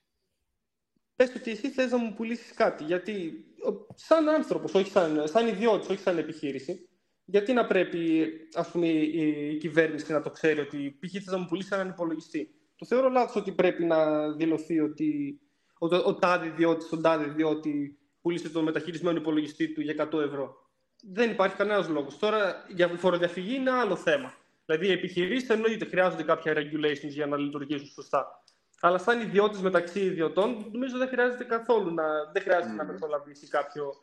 Πες 1.20 1.36
ότι 1.36 1.52
εσύ 1.52 1.70
θες 1.70 1.92
να 1.92 1.98
μου 1.98 2.14
πουλήσεις 2.14 2.54
κάτι, 2.54 2.84
γιατί 2.84 3.46
ο- 3.68 3.94
σαν 3.96 4.30
άνθρωπος, 4.30 4.74
όχι 4.74 4.90
σαν, 4.92 5.28
σαν 5.28 5.48
ιδιώτης, 5.48 5.90
όχι 5.90 6.00
σαν 6.00 6.18
επιχείρηση, 6.18 6.90
γιατί 7.26 7.54
να 7.54 7.66
πρέπει 7.66 8.30
ας 8.54 8.72
πούμε, 8.72 8.88
η, 8.88 9.50
η 9.54 9.58
κυβέρνηση 9.58 10.12
να 10.12 10.22
το 10.22 10.30
ξέρει 10.30 10.60
ότι 10.60 10.98
π.χ. 11.00 11.12
θες 11.12 11.26
να 11.26 11.38
μου 11.38 11.46
πουλήσεις 11.46 11.72
έναν 11.72 11.90
υπολογιστή. 11.90 12.50
Το 12.76 12.86
θεωρώ 12.86 13.10
λάθος 13.10 13.36
ότι 13.36 13.52
πρέπει 13.52 13.86
να 13.86 14.32
δηλωθεί 14.32 14.80
ότι 14.80 15.40
ο, 15.80 15.96
ο, 15.96 15.98
ο 16.06 16.16
τάδε 16.16 16.48
ιδιώτης, 16.48 16.92
ο 16.92 17.02
τάδε 17.02 17.26
ιδιώτη 17.26 17.98
πούλησε 18.22 18.50
τον 18.50 18.64
μεταχειρισμένο 18.64 19.18
υπολογιστή 19.18 19.74
του 19.74 19.82
για 19.82 20.10
100 20.14 20.20
ευρώ. 20.22 20.56
Δεν 21.04 21.32
υπάρχει 21.32 21.56
κανένας 21.56 21.88
λόγος. 21.88 22.18
Τώρα 22.18 22.66
για 22.76 22.88
φοροδιαφυγή 22.88 23.56
είναι 23.56 23.72
άλλο 23.72 23.96
θέμα. 23.96 24.34
Δηλαδή 24.66 24.88
οι 24.88 24.92
επιχειρήσεις 24.92 25.50
εννοείται 25.50 25.86
χρειάζονται 25.86 26.24
κάποια 26.24 26.54
regulations 26.56 27.10
για 27.10 27.26
να 27.26 27.38
λειτουργήσουν 27.38 27.88
σωστά. 27.88 28.44
Αλλά 28.82 28.98
σαν 28.98 29.22
ιδιώτης 29.22 29.60
μεταξύ 29.62 30.00
ιδιωτών, 30.00 30.66
νομίζω 30.72 30.98
δεν 30.98 31.08
χρειάζεται 31.08 31.44
καθόλου 31.44 31.94
να, 31.94 32.04
δεν 32.34 32.42
χρειάζεται 32.42 32.74
να 32.74 32.84
μεσολαβήσει 32.84 33.48
κάποιο 33.48 33.94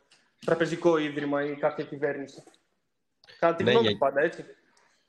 τραπεζικό 0.45 0.97
ίδρυμα 0.97 1.45
ή 1.45 1.55
κάποια 1.55 1.83
κυβέρνηση. 1.83 2.43
Κατά 3.39 3.55
τη 3.55 3.63
Ναι, 3.63 3.69
γνώμη 3.71 3.85
για- 3.85 3.93
μου 3.93 3.99
πάντα, 3.99 4.21
έτσι. 4.21 4.45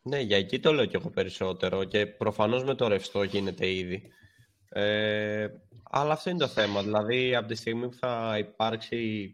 Ναι, 0.02 0.20
για 0.20 0.37
εκεί 0.37 0.61
το 0.61 0.72
λέω 0.72 0.85
κι 0.85 0.96
εγώ 0.96 1.11
περισσότερο 1.11 1.85
και 1.85 2.07
προφανώς 2.07 2.64
με 2.64 2.74
το 2.74 2.88
ρευστό 2.88 3.22
γίνεται 3.22 3.68
ήδη. 3.70 4.12
Ε, 4.68 5.48
αλλά 5.90 6.12
αυτό 6.12 6.31
είναι 6.31 6.38
το 6.38 6.46
θέμα. 6.48 6.83
Δηλαδή, 6.83 7.35
από 7.37 7.48
τη 7.48 7.54
στιγμή 7.54 7.88
που 7.88 7.94
θα 7.96 8.37
υπάρξει 8.38 9.33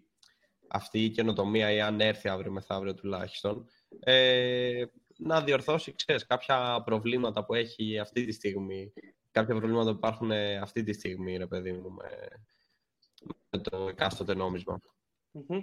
αυτή 0.68 1.04
η 1.04 1.10
καινοτομία 1.10 1.70
ή 1.72 1.80
αν 1.80 2.00
έρθει 2.00 2.28
αύριο 2.28 2.52
μεθαύριο 2.52 2.94
τουλάχιστον, 2.94 3.68
ε, 4.00 4.84
να 5.16 5.40
διορθώσει, 5.42 5.94
ξέρεις, 5.94 6.26
κάποια 6.26 6.82
προβλήματα 6.84 7.44
που 7.44 7.54
έχει 7.54 7.98
αυτή 7.98 8.24
τη 8.24 8.32
στιγμή. 8.32 8.92
Κάποια 9.34 9.54
προβλήματα 9.54 9.90
που 9.90 9.96
υπάρχουν 9.96 10.30
ε, 10.30 10.56
αυτή 10.56 10.82
τη 10.82 10.92
στιγμή, 10.92 11.36
ρε 11.36 11.46
παιδί 11.46 11.72
μου, 11.72 11.90
με, 11.90 12.08
με 13.50 13.58
το 13.58 13.88
εκάστοτε 13.88 14.34
νόμισμα. 14.34 14.80
Μμμ. 15.30 15.60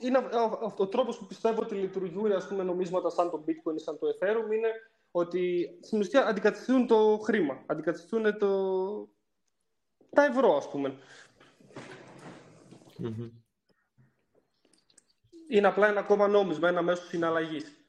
Είναι 0.00 0.18
ο, 0.18 0.58
ο, 0.62 0.74
ο 0.76 0.88
τρόπος 0.88 1.18
που 1.18 1.26
πιστεύω 1.26 1.62
ότι 1.62 1.74
λειτουργούν 1.74 2.32
ας 2.32 2.48
πούμε, 2.48 2.62
νομίσματα 2.62 3.10
σαν 3.10 3.30
το 3.30 3.44
bitcoin 3.46 3.74
ή 3.74 3.78
σαν 3.78 3.98
το 3.98 4.06
ethereum 4.08 4.52
είναι 4.54 4.68
ότι 5.10 5.68
στην 5.82 6.00
ουσία 6.00 6.26
αντικαθιστούν 6.26 6.86
το 6.86 7.18
χρήμα, 7.22 7.64
αντικαθιστούν 7.66 8.38
το... 8.38 8.48
τα 10.10 10.24
ευρώ 10.24 10.56
ας 10.56 10.70
πούμε. 10.70 10.98
Μμμ. 12.96 13.30
Είναι 15.48 15.66
απλά 15.66 15.88
ένα 15.88 16.00
ακόμα 16.00 16.28
νόμισμα, 16.28 16.68
ένα 16.68 16.82
μέσο 16.82 17.04
συναλλαγής. 17.04 17.84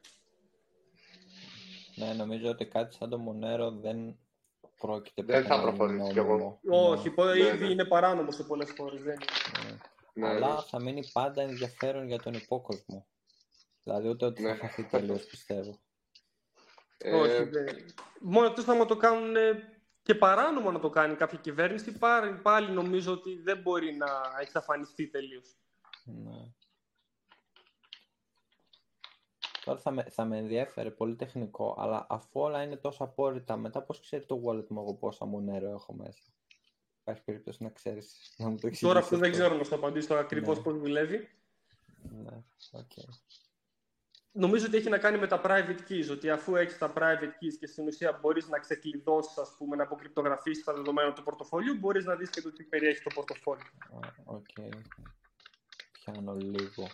Ναι, 1.96 2.12
νομίζω 2.12 2.48
ότι 2.48 2.66
κάτι 2.66 2.94
σαν 2.94 3.10
το 3.10 3.18
Μονέρο 3.18 3.70
δεν 3.70 4.16
πρόκειται 4.86 5.22
Δεν 5.22 5.42
ποτέ 5.42 5.48
θα 5.48 5.56
να 5.56 5.62
είναι 5.62 5.70
προχωρήσεις 5.76 6.12
κι 6.12 6.18
εγώ. 6.18 6.28
νόμιμο. 6.28 6.60
Όχι, 6.90 7.10
πο- 7.10 7.24
Ναι, 7.24 7.38
ήδη 7.38 7.64
ναι. 7.64 7.70
είναι 7.72 7.84
παράνομος 7.84 8.34
σε 8.34 8.42
πολλές 8.44 8.72
χώρες. 8.76 9.02
Δεν 9.02 9.14
είναι. 9.14 9.70
Ναι. 9.70 9.76
Ναι, 10.14 10.28
Αλλά 10.34 10.54
ναι. 10.54 10.60
θα 10.70 10.80
μείνει 10.80 11.08
πάντα 11.12 11.42
ενδιαφέρον 11.42 12.06
για 12.06 12.18
τον 12.18 12.32
υπόκοσμο. 12.34 13.06
Δηλαδή 13.82 14.08
ούτε 14.08 14.24
ότι 14.26 14.42
θα 14.42 14.48
Ναι. 14.48 14.54
χαθεί 14.56 14.84
τελείως 14.84 15.24
πιστεύω. 15.24 15.78
Ε, 16.98 17.14
Όχι, 17.14 17.42
δεν. 17.42 17.66
Μόνο 18.20 18.46
εκτός 18.46 18.68
άμα 18.68 18.84
το 18.84 18.96
κάνουν 18.96 19.36
ε, 19.36 19.68
και 20.02 20.14
παράνομο 20.14 20.70
να 20.70 20.78
το 20.80 20.90
κάνει 20.90 21.14
κάποια 21.14 21.38
κυβέρνηση, 21.38 21.98
πάλι, 21.98 22.32
πάλι 22.32 22.70
νομίζω 22.70 23.12
ότι 23.12 23.40
δεν 23.42 23.58
μπορεί 23.58 23.94
να 23.96 24.06
εξαφανιστεί 24.40 25.08
τελείως. 25.08 25.56
Ναι. 26.04 26.52
Τώρα 29.64 29.78
θα 29.78 29.90
με, 29.90 30.02
θα 30.02 30.24
με 30.24 30.38
ενδιέφερε 30.38 30.90
πολύ 30.90 31.14
τεχνικό, 31.16 31.76
αλλά 31.78 32.06
αφού 32.08 32.40
όλα 32.40 32.62
είναι 32.62 32.76
τόσο 32.76 33.04
απόρριτα, 33.04 33.56
μετά 33.56 33.82
πώς 33.82 34.00
ξέρει 34.00 34.24
το 34.26 34.42
wallet 34.46 34.66
μου 34.68 34.80
εγώ 34.80 34.94
πόσα 34.94 35.24
μονέρο 35.24 35.68
έχω 35.70 35.92
μέσα; 35.92 36.22
Υπάρχει 37.00 37.22
περίπτωση 37.22 37.62
να 37.62 37.68
ξέρεις, 37.70 38.34
να 38.36 38.44
μου 38.48 38.50
το 38.56 38.66
εξηγήσεις 38.66 38.86
Τώρα 38.88 38.98
αυτό 38.98 39.16
δεν 39.16 39.30
αυτό. 39.30 39.42
ξέρω 39.42 39.56
να 39.56 39.64
σου 39.64 39.74
απαντήσω 39.74 40.14
ακριβώς 40.14 40.56
Ναι. 40.56 40.62
πώς 40.62 40.78
δουλεύει. 40.78 41.28
Ναι, 42.22 42.42
οκ. 42.72 42.90
Νομίζω 44.32 44.66
ότι 44.66 44.76
έχει 44.76 44.88
να 44.88 44.98
κάνει 44.98 45.18
με 45.18 45.26
τα 45.26 45.40
private 45.44 45.90
keys, 45.90 46.10
ότι 46.10 46.30
αφού 46.30 46.56
έχεις 46.56 46.78
τα 46.78 46.92
private 46.96 47.32
keys 47.40 47.54
και 47.58 47.66
στην 47.66 47.86
ουσία 47.86 48.18
μπορείς 48.22 48.48
να 48.48 48.58
ξεκλειδώσεις, 48.58 49.38
ας 49.38 49.54
πούμε, 49.58 49.76
να 49.76 49.82
αποκρυπτογραφήσεις 49.82 50.64
τα 50.64 50.72
δεδομένα 50.74 51.12
του 51.12 51.22
πορτοφολιού, 51.22 51.76
μπορείς 51.78 52.04
να 52.04 52.16
δεις 52.16 52.30
και 52.30 52.40
το 52.42 52.52
τι 52.52 52.64
περιέχει 52.64 53.02
το 53.02 53.10
πορτοφόλι. 53.14 53.60
Α, 53.60 53.98
Οκ. 54.24 54.46
Πιάνω 55.92 56.34
λίγο. 56.34 56.86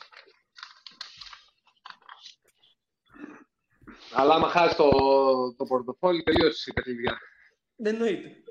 Αλλά 4.13 4.35
άμα 4.35 4.49
χάσει 4.49 4.77
το, 4.77 4.91
το 5.57 5.65
πορτοφόλι, 5.65 6.23
τελείωσες 6.23 6.67
η 6.67 6.73
παιχνίδια. 6.73 7.19
Δεν 7.77 7.95
εννοείται. 7.95 8.43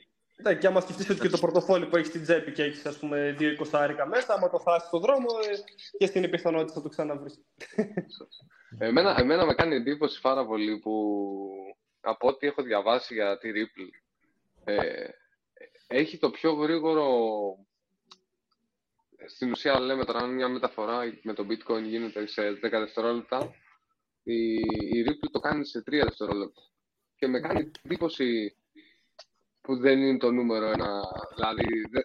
Ναι, 0.41 0.55
και 0.55 0.67
άμα 0.67 0.81
σκεφτείς 0.81 1.09
ότι 1.09 1.19
και 1.19 1.29
το 1.29 1.37
πορτοφόλι 1.37 1.85
που 1.85 1.95
έχεις 1.95 2.07
στην 2.07 2.21
τσέπη 2.21 2.51
και 2.51 2.63
έχεις, 2.63 2.85
ας 2.85 2.97
πούμε, 2.97 3.35
δύο 3.37 3.49
εικοσάρικα 3.49 4.07
μέσα, 4.07 4.33
άμα 4.33 4.49
το 4.49 4.57
χάσεις 4.57 4.87
στον 4.87 5.01
δρόμο, 5.01 5.27
ε, 5.51 5.55
και 5.97 6.05
στην 6.05 6.23
η 6.23 6.29
πιθανότητα 6.29 6.73
θα 6.73 6.81
το 6.81 6.89
ξαναβρεις. 6.89 7.41
Εμένα, 8.79 9.15
εμένα 9.19 9.45
με 9.45 9.53
κάνει 9.53 9.75
εντύπωση 9.75 10.21
πάρα 10.21 10.45
πολύ 10.45 10.79
που 10.79 10.93
από 11.99 12.27
ό,τι 12.27 12.47
έχω 12.47 12.61
διαβάσει 12.61 13.13
για 13.13 13.37
τη 13.37 13.51
Ripple 13.53 13.89
ε, 14.63 15.07
έχει 15.87 16.17
το 16.17 16.29
πιο 16.29 16.53
γρήγορο 16.53 17.07
στην 19.25 19.51
ουσία 19.51 19.79
λέμε 19.79 20.05
τώρα 20.05 20.19
αν 20.19 20.33
μια 20.33 20.47
μεταφορά 20.47 20.99
με 21.23 21.33
το 21.33 21.45
bitcoin 21.49 21.81
γίνεται 21.83 22.27
σε 22.27 22.41
10 22.49 22.57
δευτερόλεπτα 22.61 23.55
η, 24.33 24.53
η 24.99 25.05
Ripple 25.07 25.29
το 25.31 25.39
κάνει 25.39 25.65
σε 25.65 25.79
3 25.79 25.83
δευτερόλεπτα 25.91 26.61
και 27.15 27.27
με 27.27 27.39
κάνει 27.39 27.71
εντύπωση 27.83 28.55
που 29.61 29.77
δεν 29.77 30.01
είναι 30.01 30.17
το 30.17 30.31
νούμερο 30.31 30.65
ένα 30.65 31.01
δηλαδή 31.35 31.63
δε- 31.91 32.01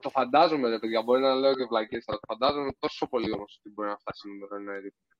το 0.00 0.10
φαντάζομαι 0.10 0.68
ρε 0.68 0.78
παιδιά 0.78 1.02
μπορεί 1.02 1.20
να 1.20 1.34
λέω 1.34 1.54
και 1.54 1.64
βλακίες 1.64 2.04
αλλά 2.06 2.18
το 2.18 2.34
φαντάζομαι 2.34 2.72
τόσο 2.78 3.06
πολύ 3.08 3.32
όμως 3.32 3.56
ότι 3.58 3.70
μπορεί 3.74 3.88
να 3.88 3.96
φτάσει 3.96 4.28
νούμερο 4.28 4.56
ένα 4.56 4.76
η 4.76 4.80
Ripple 4.84 5.16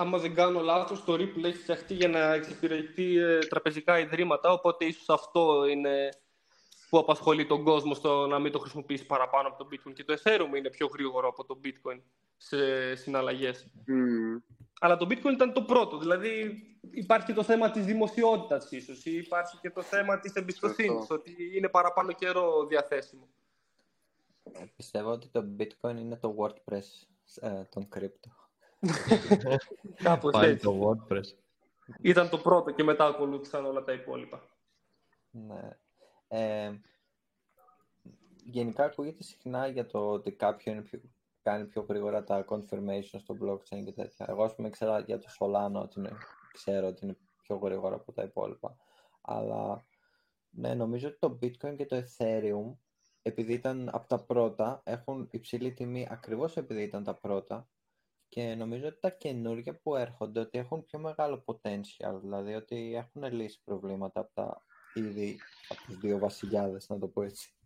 Άμα 0.00 0.18
δεν 0.18 0.34
κάνω 0.34 0.60
λάθος, 0.60 1.04
το 1.04 1.14
Ripple 1.14 1.44
έχει 1.44 1.56
φτιαχτεί 1.56 1.94
για 1.94 2.08
να 2.08 2.32
εξυπηρετεί 2.32 3.16
ε, 3.16 3.38
τραπεζικά 3.38 3.98
ιδρύματα, 3.98 4.52
οπότε 4.52 4.84
ίσως 4.84 5.08
αυτό 5.08 5.66
είναι 5.66 6.08
που 6.88 6.98
απασχολεί 6.98 7.46
τον 7.46 7.64
κόσμο 7.64 7.94
στο 7.94 8.26
να 8.26 8.38
μην 8.38 8.52
το 8.52 8.58
χρησιμοποιήσει 8.58 9.06
παραπάνω 9.06 9.48
από 9.48 9.64
το 9.64 9.68
Bitcoin. 9.72 9.92
Και 9.92 10.04
το 10.04 10.20
Ethereum 10.22 10.56
είναι 10.56 10.70
πιο 10.70 10.86
γρήγορο 10.86 11.28
από 11.28 11.44
το 11.44 11.60
Bitcoin 11.64 12.00
σε 12.36 12.94
συναλλαγές. 12.94 13.66
Μμμ. 13.86 14.36
Αλλά 14.80 14.96
το 14.96 15.06
bitcoin 15.10 15.32
ήταν 15.32 15.52
το 15.52 15.62
πρώτο. 15.62 15.98
Δηλαδή 15.98 16.62
υπάρχει 16.90 17.26
και 17.26 17.32
το 17.32 17.42
θέμα 17.42 17.70
της 17.70 17.84
δημοσιότητας 17.84 18.70
ίσως 18.70 19.04
ή 19.04 19.16
υπάρχει 19.16 19.58
και 19.60 19.70
το 19.70 19.82
θέμα 19.82 20.18
της 20.18 20.32
εμπιστοσύνης, 20.32 20.98
Σωστό. 20.98 21.14
ότι 21.14 21.56
είναι 21.56 21.68
παραπάνω 21.68 22.12
καιρό 22.12 22.66
διαθέσιμο. 22.66 23.28
Ε, 24.52 24.64
Πιστεύω 24.76 25.10
ότι 25.10 25.28
το 25.28 25.44
bitcoin 25.58 25.96
είναι 25.96 26.16
το 26.16 26.34
WordPress 26.38 27.06
ε, 27.40 27.62
των 27.64 27.88
crypto. 27.94 28.30
Κάπως 30.02 30.32
Πάλι 30.32 30.50
έτσι. 30.50 30.64
το 30.64 30.90
WordPress. 31.08 31.34
Ήταν 32.00 32.28
το 32.28 32.38
πρώτο 32.38 32.70
και 32.70 32.82
μετά 32.82 33.06
ακολούθησαν 33.06 33.64
όλα 33.64 33.84
τα 33.84 33.92
υπόλοιπα. 33.92 34.42
Ναι. 35.30 35.68
Ε, 36.28 36.72
γενικά 38.44 38.84
ακούγεται 38.84 39.22
συχνά 39.22 39.66
για 39.66 39.86
το 39.86 40.10
ότι 40.10 40.32
κάποιο 40.32 40.72
είναι 40.72 40.82
πιο, 40.82 41.00
κάνει 41.48 41.66
πιο 41.66 41.84
γρήγορα 41.88 42.24
τα 42.24 42.44
confirmation 42.48 43.18
στο 43.18 43.36
blockchain 43.42 43.84
και 43.84 43.92
τέτοια. 43.92 44.26
Εγώ, 44.28 44.44
ας 44.44 44.54
πούμε, 44.54 44.70
ξέρω 44.70 44.98
για 44.98 45.18
το 45.18 45.26
Solana 45.38 45.82
ότι 45.82 45.98
είναι, 45.98 46.10
ξέρω 46.52 46.86
ότι 46.86 47.04
είναι 47.04 47.16
πιο 47.42 47.56
γρήγορα 47.56 47.94
από 47.94 48.12
τα 48.12 48.22
υπόλοιπα. 48.22 48.76
Αλλά, 49.20 49.86
ναι, 50.50 50.74
νομίζω 50.74 51.08
ότι 51.08 51.18
το 51.18 51.38
Bitcoin 51.42 51.76
και 51.76 51.86
το 51.86 51.96
Ethereum, 51.96 52.76
επειδή 53.22 53.52
ήταν 53.52 53.88
από 53.92 54.08
τα 54.08 54.24
πρώτα, 54.24 54.80
έχουν 54.84 55.28
υψηλή 55.30 55.72
τιμή 55.72 56.06
ακριβώς 56.10 56.56
επειδή 56.56 56.82
ήταν 56.82 57.04
τα 57.04 57.14
πρώτα 57.14 57.68
και 58.28 58.54
νομίζω 58.54 58.86
ότι 58.86 59.00
τα 59.00 59.10
καινούργια 59.10 59.80
που 59.80 59.96
έρχονται 59.96 60.40
ότι 60.40 60.58
έχουν 60.58 60.84
πιο 60.84 60.98
μεγάλο 60.98 61.44
potential, 61.46 62.18
δηλαδή 62.20 62.54
ότι 62.54 62.94
έχουν 62.94 63.32
λύσει 63.32 63.62
προβλήματα 63.64 64.20
από 64.20 64.30
τα 64.34 64.62
ήδη 64.94 65.38
από 65.68 65.80
τους 65.86 65.98
δύο 65.98 66.18
βασιλιάδες, 66.18 66.88
να 66.88 66.98
το 66.98 67.08
πω 67.08 67.22
έτσι. 67.22 67.57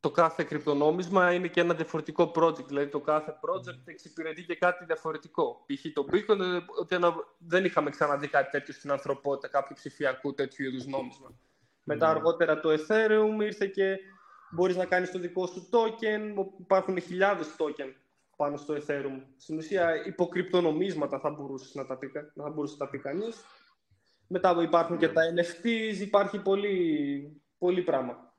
Το 0.00 0.10
κάθε 0.10 0.44
κρυπτονόμισμα 0.44 1.32
είναι 1.32 1.48
και 1.48 1.60
ένα 1.60 1.74
διαφορετικό 1.74 2.32
project, 2.34 2.66
δηλαδή 2.66 2.88
το 2.88 3.00
κάθε 3.00 3.38
project 3.40 3.82
εξυπηρετεί 3.84 4.44
και 4.44 4.56
κάτι 4.56 4.84
διαφορετικό. 4.84 5.64
Π.χ. 5.66 5.92
το 5.92 6.06
Bitcoin, 6.12 6.40
ε, 6.40 6.58
ότι 6.80 6.96
δεν 7.38 7.64
είχαμε 7.64 7.90
ξαναδεί 7.90 8.28
κάτι 8.28 8.50
τέτοιο 8.50 8.74
στην 8.74 8.90
ανθρωπότητα, 8.90 9.48
κάποιο 9.48 9.74
ψηφιακού 9.74 10.34
τέτοιου 10.34 10.64
είδους 10.66 10.86
νόμισμα. 10.86 11.34
Μετά 11.84 12.08
αργότερα 12.08 12.60
το 12.60 12.68
Ethereum 12.72 13.42
ήρθε 13.42 13.66
και 13.66 13.98
μπορείς 14.50 14.76
να 14.76 14.84
κάνεις 14.84 15.10
το 15.10 15.18
δικό 15.18 15.46
σου 15.46 15.68
token, 15.70 16.46
υπάρχουν 16.60 17.00
χιλιάδες 17.00 17.46
token 17.58 17.92
πάνω 18.36 18.56
στο 18.56 18.74
Ethereum. 18.74 19.22
Στην 19.36 19.56
ουσία 19.56 20.06
υποκρυπτονομίσματα 20.06 21.18
θα 21.18 21.30
μπορούσες 21.30 21.74
να 21.74 21.86
τα 21.86 21.96
πει, 21.96 22.10
να 22.34 22.50
μπορούσε 22.50 22.76
να 22.78 22.84
τα 22.84 22.90
πει 22.90 22.98
κανείς. 22.98 23.36
Μετά 24.26 24.56
υπάρχουν 24.62 24.98
και 24.98 25.08
τα 25.08 25.22
NFTs, 25.34 25.96
υπάρχει 26.00 26.38
πολύ, 26.38 27.42
πολύ 27.58 27.82
πράγμα. 27.82 28.34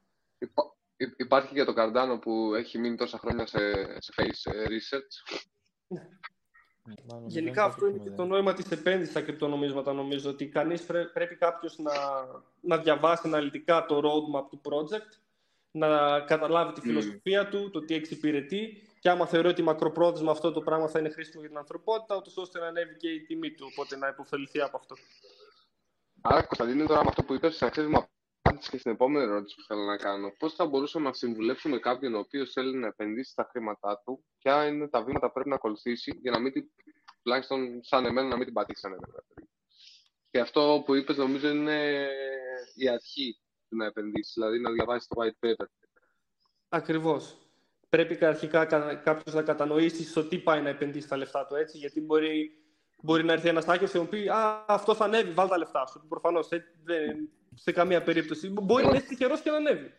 Υπάρχει 1.17 1.53
και 1.53 1.63
το 1.63 1.73
Cardano 1.77 2.21
που 2.21 2.53
έχει 2.55 2.77
μείνει 2.77 2.95
τόσα 2.95 3.17
χρόνια 3.17 3.45
σε, 3.47 3.60
σε 4.01 4.13
face 4.15 4.51
research; 4.69 5.41
Γενικά 7.25 7.63
αυτό 7.63 7.88
είναι 7.88 7.97
και 7.97 8.10
το 8.10 8.25
νόημα 8.25 8.53
της 8.53 8.71
επένδυσης 8.71 9.10
στα 9.10 9.21
κρυπτονομίσματα 9.21 9.93
νομίζω, 9.93 10.29
ότι 10.29 10.47
κανείς 10.47 10.86
πρέπει 11.13 11.36
κάποιος 11.36 11.77
να, 11.77 11.93
να 12.62 12.77
διαβάσει 12.77 13.21
αναλυτικά 13.25 13.86
το 13.86 13.97
roadmap 13.97 14.43
του 14.49 14.62
project, 14.63 15.19
να 15.71 16.19
καταλάβει 16.19 16.73
τη 16.73 16.81
φιλοσοφία 16.81 17.47
του, 17.47 17.69
το 17.69 17.86
τι 17.86 17.93
εξυπηρετεί 17.93 18.81
και 18.99 19.10
άμα 19.10 19.25
θεωρεί 19.25 19.47
ότι 19.47 19.62
μακροπρόθεσμα 19.62 20.31
αυτό 20.31 20.51
το 20.51 20.62
πράγμα 20.62 20.88
θα 20.88 20.99
είναι 20.99 21.10
χρήσιμο 21.10 21.39
για 21.39 21.49
την 21.49 21.57
ανθρωπότητα, 21.57 22.21
ώστε 22.36 22.60
να 22.60 22.65
ανέβει 22.65 22.95
και 22.95 23.10
η 23.10 23.21
τιμή 23.21 23.51
του, 23.51 23.67
οπότε 23.71 23.97
να 23.97 24.07
υποφεληθεί 24.07 24.62
από 24.62 24.77
αυτό. 24.77 24.95
Άρα, 26.21 26.41
Κωνσταντίνε, 26.43 26.86
τώρα 26.86 27.03
με 27.03 27.10
αυτό 27.10 27.23
που 27.23 27.33
είπες, 27.33 27.67
ξέρει 27.71 27.88
μου 27.88 28.07
απάντηση 28.47 28.69
και 28.69 28.77
στην 28.77 28.91
επόμενη 28.91 29.25
ερώτηση 29.25 29.55
που 29.55 29.62
θέλω 29.62 29.81
να 29.81 29.97
κάνω. 29.97 30.31
Πώς 30.39 30.53
θα 30.53 30.65
μπορούσαμε 30.65 31.07
να 31.07 31.13
συμβουλεύσουμε 31.13 31.79
κάποιον 31.79 32.15
ο 32.15 32.19
οποίος 32.19 32.51
θέλει 32.51 32.77
να 32.77 32.88
επενδύσει 32.88 33.36
τα 33.36 33.47
χρήματά 33.51 34.01
του, 34.05 34.25
ποια 34.39 34.65
είναι 34.67 34.88
τα 34.88 35.03
βήματα 35.03 35.27
που 35.27 35.33
πρέπει 35.33 35.49
να 35.49 35.55
ακολουθήσει 35.55 36.19
για 36.21 36.31
να 36.31 36.39
μην 36.39 36.51
την, 36.51 36.69
τουλάχιστον 37.23 37.79
σαν 37.83 38.05
εμένα, 38.05 38.27
να 38.27 38.36
μην 38.36 38.45
την 38.45 38.53
πατήσει 38.53 38.81
σαν 38.81 38.91
εμένα. 38.91 39.23
Και 40.29 40.39
αυτό 40.39 40.83
που 40.86 40.95
είπες 40.95 41.17
νομίζω 41.17 41.49
είναι 41.49 42.07
η 42.75 42.89
αρχή 42.89 43.39
του 43.69 43.75
να 43.75 43.86
επενδύσεις, 43.86 44.33
δηλαδή 44.33 44.60
να 44.60 44.71
διαβάσεις 44.71 45.07
το 45.07 45.15
white 45.21 45.47
paper. 45.47 45.65
Ακριβώς. 46.69 47.38
Πρέπει 47.89 48.25
αρχικά 48.25 48.65
κάποιος 49.03 49.36
να 49.36 49.41
κατανοήσει 49.41 50.03
στο 50.03 50.27
τι 50.27 50.39
πάει 50.39 50.62
να 50.62 50.69
επενδύσει 50.69 51.07
τα 51.07 51.17
λεφτά 51.17 51.45
του 51.45 51.55
έτσι, 51.55 51.77
γιατί 51.77 52.01
μπορεί 52.01 52.51
Μπορεί 53.01 53.23
να 53.23 53.33
έρθει 53.33 53.47
ένας 53.47 53.67
άκυρο 53.67 53.91
και 53.91 53.97
να 53.97 54.05
πει 54.05 54.27
Α, 54.27 54.65
αυτό 54.67 54.95
θα 54.95 55.05
ανέβει, 55.05 55.31
βάλει 55.31 55.49
τα 55.49 55.57
λεφτά 55.57 55.86
σου. 55.86 56.05
Προφανώς 56.07 56.47
σε 57.53 57.71
καμία 57.71 58.03
περίπτωση. 58.03 58.49
Μπορεί 58.49 58.86
να 58.86 58.95
είσαι 58.95 59.07
τυχερό 59.07 59.38
και 59.38 59.49
να 59.49 59.55
ανέβει. 59.55 59.93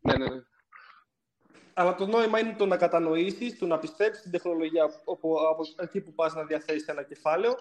Ναι, 0.00 0.16
ναι, 0.16 0.28
ναι. 0.28 0.42
Αλλά 1.74 1.94
το 1.94 2.06
νόημα 2.06 2.38
είναι 2.38 2.54
το 2.58 2.66
να 2.66 2.76
κατανοήσεις, 2.76 3.58
το 3.58 3.66
να 3.66 3.78
πιστέψεις 3.78 4.22
την 4.22 4.30
τεχνολογία 4.30 4.84
από, 4.84 5.34
από 5.50 5.62
εκεί 5.76 6.00
που 6.00 6.12
πας 6.12 6.34
να 6.34 6.44
διαθέσεις 6.44 6.86
ένα 6.86 7.02
κεφάλαιο. 7.02 7.54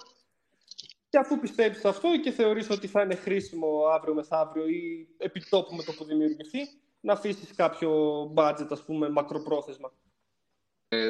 Και 1.10 1.18
αφού 1.18 1.40
πιστέψεις 1.40 1.86
αυτό 1.86 2.20
και 2.24 2.32
θεωρείς 2.32 2.70
ότι 2.70 2.88
θα 2.88 3.02
είναι 3.02 3.16
χρήσιμο 3.16 3.86
αύριο 3.86 4.14
μεθαύριο 4.14 4.68
ή 4.68 5.08
επιτόπου 5.18 5.76
με 5.76 5.84
το 5.84 5.92
που 5.92 6.04
δημιουργηθεί, 6.04 6.60
να 7.00 7.14
αφήσεις 7.14 7.56
κάποιο 7.56 8.24
budget, 8.36 8.68
ας 8.70 8.84
πούμε, 8.84 9.10
μακροπρόθεσμα. 9.10 9.94
Ε, 10.88 11.10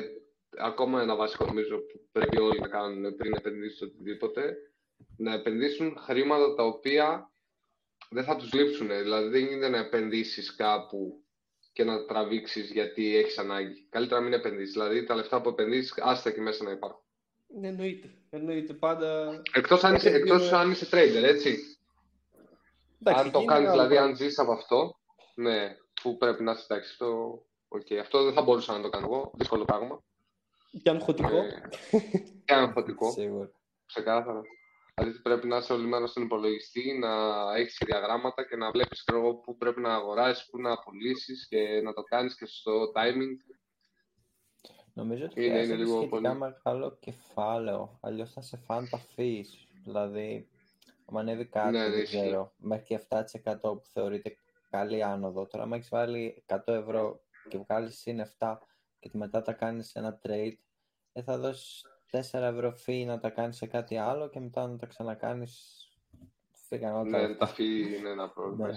ακόμα 0.58 1.02
ένα 1.02 1.16
βασικό 1.16 1.46
νομίζω 1.46 1.78
που 1.78 2.02
πρέπει 2.12 2.40
όλοι 2.40 2.60
να 2.60 2.68
κάνουν 2.68 3.16
πριν 3.16 3.34
επενδύσουν 3.34 3.88
οτιδήποτε, 3.88 4.56
να 5.18 5.34
επενδύσουν 5.34 5.98
χρήματα 5.98 6.56
τα 6.56 6.64
οποία 6.64 7.32
δεν 8.10 8.24
θα 8.24 8.36
τους 8.36 8.54
λείψουν. 8.54 8.88
Δηλαδή 8.88 9.28
δεν 9.28 9.42
γίνεται 9.42 9.70
να 9.70 9.78
επενδύσεις 9.78 10.56
κάπου 10.56 11.24
και 11.74 11.84
να 11.84 12.06
τραβήξεις 12.06 12.72
γιατί 12.72 13.16
έχεις 13.16 13.38
ανάγκη. 13.38 13.88
Καλύτερα 13.90 14.20
να 14.20 14.26
μην 14.26 14.34
επενδύσεις. 14.34 14.74
Δηλαδή 14.74 15.04
τα 15.04 15.16
λεφτά 15.16 15.42
που 15.42 15.50
επενδύσεις, 15.50 15.94
άστα 15.98 16.30
εκεί 16.30 16.42
μέσα 16.42 16.64
να 16.64 16.72
υπάρχουν. 16.72 17.02
Ναι, 17.60 17.68
εννοείται. 17.68 18.10
εννοείται. 18.30 18.74
Πάντα... 18.74 19.42
Εκτός 19.54 19.84
αν 19.84 19.96
είσαι, 19.96 20.10
εκτός 20.10 20.52
αν 20.52 20.72
είσαι 20.72 20.88
trader, 20.92 21.24
έτσι. 21.24 21.78
αν 23.04 23.32
το 23.32 23.44
κάνεις, 23.44 23.72
δηλαδή 23.72 23.98
αν 23.98 24.16
ζεις 24.16 24.40
από 24.40 24.52
αυτό, 24.52 24.96
ναι, 25.36 25.78
που 26.02 26.18
πρέπει 26.18 26.44
να 26.44 26.52
είσαι 26.52 26.66
εντάξει, 26.70 26.98
το... 26.98 27.42
Okay. 27.70 27.96
Αυτό 27.96 28.24
δεν 28.24 28.34
θα 28.34 28.42
μπορούσα 28.42 28.74
να 28.74 28.82
το 28.82 28.90
κάνω 28.90 29.06
εγώ, 29.06 29.32
δύσκολο 29.36 29.66
πράγμα. 29.66 30.04
Και 30.82 30.90
αγχωτικό. 30.90 31.38
Ε, 31.38 31.62
και 32.46 32.54
αγχωτικό. 32.54 33.12
Σίγουρα. 33.12 33.52
Ξεκάθαρα. 33.86 34.42
Δηλαδή 34.96 35.22
πρέπει 35.22 35.48
να 35.48 35.58
είσαι 35.58 35.74
όλη 35.74 35.86
μέρα 35.86 36.08
στον 36.08 36.24
υπολογιστή, 36.24 36.98
να 36.98 37.10
έχεις 37.56 37.82
διαγράμματα 37.86 38.48
και 38.48 38.56
να 38.56 38.72
βλέπεις 38.72 39.04
πού 39.44 39.58
πρέπει 39.58 39.82
να 39.82 39.94
αγοράσεις, 39.94 40.50
πού 40.50 40.60
να 40.60 40.80
πουλήσεις 40.80 41.48
και 41.48 41.82
να 41.84 41.94
το 41.94 42.04
κάνεις 42.04 42.38
και 42.38 42.46
στο 42.46 42.92
timing. 42.96 43.56
Νομίζω 44.94 45.26
ότι 45.26 45.46
είναι, 45.46 45.60
είναι 45.60 45.76
λίγο 45.76 45.96
σχετικά 45.96 46.10
πολύ... 46.10 46.38
μεγάλο 46.38 46.98
κεφάλαιο. 47.00 48.00
Αλλιώς 48.02 48.32
θα 48.32 48.42
σε 48.42 48.58
φάνε 48.58 48.88
τα 48.88 49.02
fees. 49.16 49.46
Δηλαδή, 49.84 50.48
αν 51.06 51.18
ανέβει 51.18 51.46
κάτι, 51.46 51.78
ναι, 51.78 51.90
δεν 51.90 52.04
ξέρω, 52.04 52.54
μέχρι 52.58 52.86
και 52.86 53.00
7% 53.10 53.22
που 53.62 53.84
θεωρείται 53.94 54.38
καλή 54.70 55.04
άνοδο. 55.04 55.48
Τώρα, 55.48 55.64
αν 55.64 55.74
έχεις 55.74 55.90
βάλει 55.90 56.44
100 56.48 56.58
ευρώ 56.66 57.22
και 57.48 57.58
βγάλεις 57.58 57.98
συν 57.98 58.22
7 58.40 58.58
και 59.10 59.18
μετά 59.18 59.42
τα 59.42 59.54
κάνεις 59.54 59.96
ένα 59.96 60.20
trade, 60.24 60.58
δεν 61.14 61.24
θα 61.24 61.38
δώσεις 61.38 61.86
4 62.12 62.20
ευρώ 62.32 62.76
fee 62.86 63.04
να 63.06 63.20
τα 63.20 63.30
κάνεις 63.30 63.58
σε 63.58 63.68
κάτι 63.68 63.98
άλλο 63.98 64.30
και 64.30 64.40
μετά 64.40 64.68
να 64.68 64.78
τα 64.78 64.86
ξανακάνεις 64.86 65.88
Ναι, 67.04 67.36
τα 67.36 67.54
fee 67.56 67.98
είναι 67.98 68.10
ένα 68.10 68.30
πρόβλημα. 68.30 68.68
Ναι. 68.68 68.76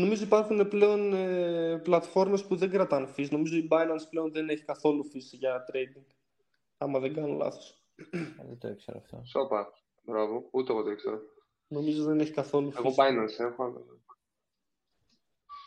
Νομίζω 0.00 0.24
υπάρχουν 0.24 0.68
πλέον 0.68 1.12
ε, 1.12 1.78
πλατφόρμες 1.78 2.44
που 2.44 2.56
δεν 2.56 2.70
κρατάνε 2.70 3.08
fees. 3.16 3.28
Νομίζω 3.30 3.56
η 3.56 3.68
Binance 3.70 4.08
πλέον 4.10 4.32
δεν 4.32 4.48
έχει 4.48 4.64
καθόλου 4.64 5.04
fees 5.14 5.38
για 5.38 5.64
trading. 5.72 6.06
Άμα 6.78 6.98
δεν 6.98 7.14
κάνω 7.14 7.34
λάθος. 7.34 7.82
Ε, 7.96 8.18
δεν 8.36 8.58
το 8.58 8.68
ήξερα 8.68 8.98
αυτό. 8.98 9.22
Σόπα. 9.24 9.72
Μπράβο. 10.02 10.48
Ούτε 10.50 10.72
εγώ 10.72 10.82
το 10.82 10.90
ήξερα. 10.90 11.20
Νομίζω 11.66 12.04
δεν 12.04 12.20
έχει 12.20 12.32
καθόλου 12.32 12.72
fees. 12.72 12.78
Εγώ 12.78 12.94
Binance 12.96 13.38
έχω. 13.38 13.84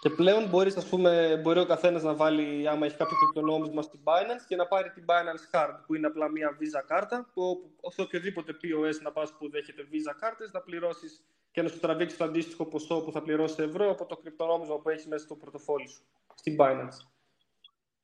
Και 0.06 0.12
πλέον 0.12 0.50
μπορείς, 0.50 0.78
ας 0.78 0.90
πούμε, 0.90 1.40
μπορεί 1.44 1.60
ο 1.60 1.66
καθένας 1.66 2.04
να 2.04 2.14
βάλει, 2.14 2.68
άμα 2.68 2.86
έχει 2.86 2.98
κάποιο 2.98 3.18
κρυπτονόμισμα 3.18 3.82
στην 3.82 4.00
Binance 4.04 4.44
και 4.48 4.56
να 4.56 4.68
πάρει 4.68 4.90
την 4.92 5.06
Binance 5.08 5.56
Card, 5.56 5.80
που 5.86 5.96
είναι 5.96 6.08
απλά 6.08 6.30
μια 6.30 6.58
Visa 6.60 6.84
κάρτα, 6.88 7.30
που 7.34 7.72
σε 7.90 8.02
οποιοδήποτε 8.02 8.58
POS 8.62 9.02
να 9.02 9.12
πας 9.12 9.34
που 9.38 9.50
δέχεται 9.50 9.88
Visa 9.92 10.16
κάρτες, 10.20 10.52
να 10.52 10.62
πληρώσεις 10.62 11.24
και 11.52 11.62
να 11.62 11.70
σου 11.70 11.80
τραβήξει 11.80 12.18
το 12.18 12.24
αντίστοιχο 12.24 12.66
ποσό 12.66 13.02
που 13.02 13.12
θα 13.12 13.22
πληρώσει 13.22 13.64
ευρώ 13.64 13.92
από 13.92 14.06
το 14.06 14.18
κρυπτονόμισμα 14.18 14.80
που 14.80 14.90
έχει 14.90 15.08
μέσα 15.08 15.24
στο 15.24 15.36
πορτοφόλι 15.36 15.88
σου, 15.88 16.04
στην 16.36 16.56
Binance. 16.60 16.98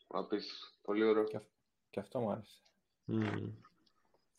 Απίστευτο. 0.08 0.66
Πολύ 0.82 1.04
ωραίο. 1.04 1.24
Και, 1.24 1.40
και 1.90 2.00
αυτό 2.00 2.20
μου 2.20 2.32
άρεσε. 2.32 2.58
Mm. 3.08 3.52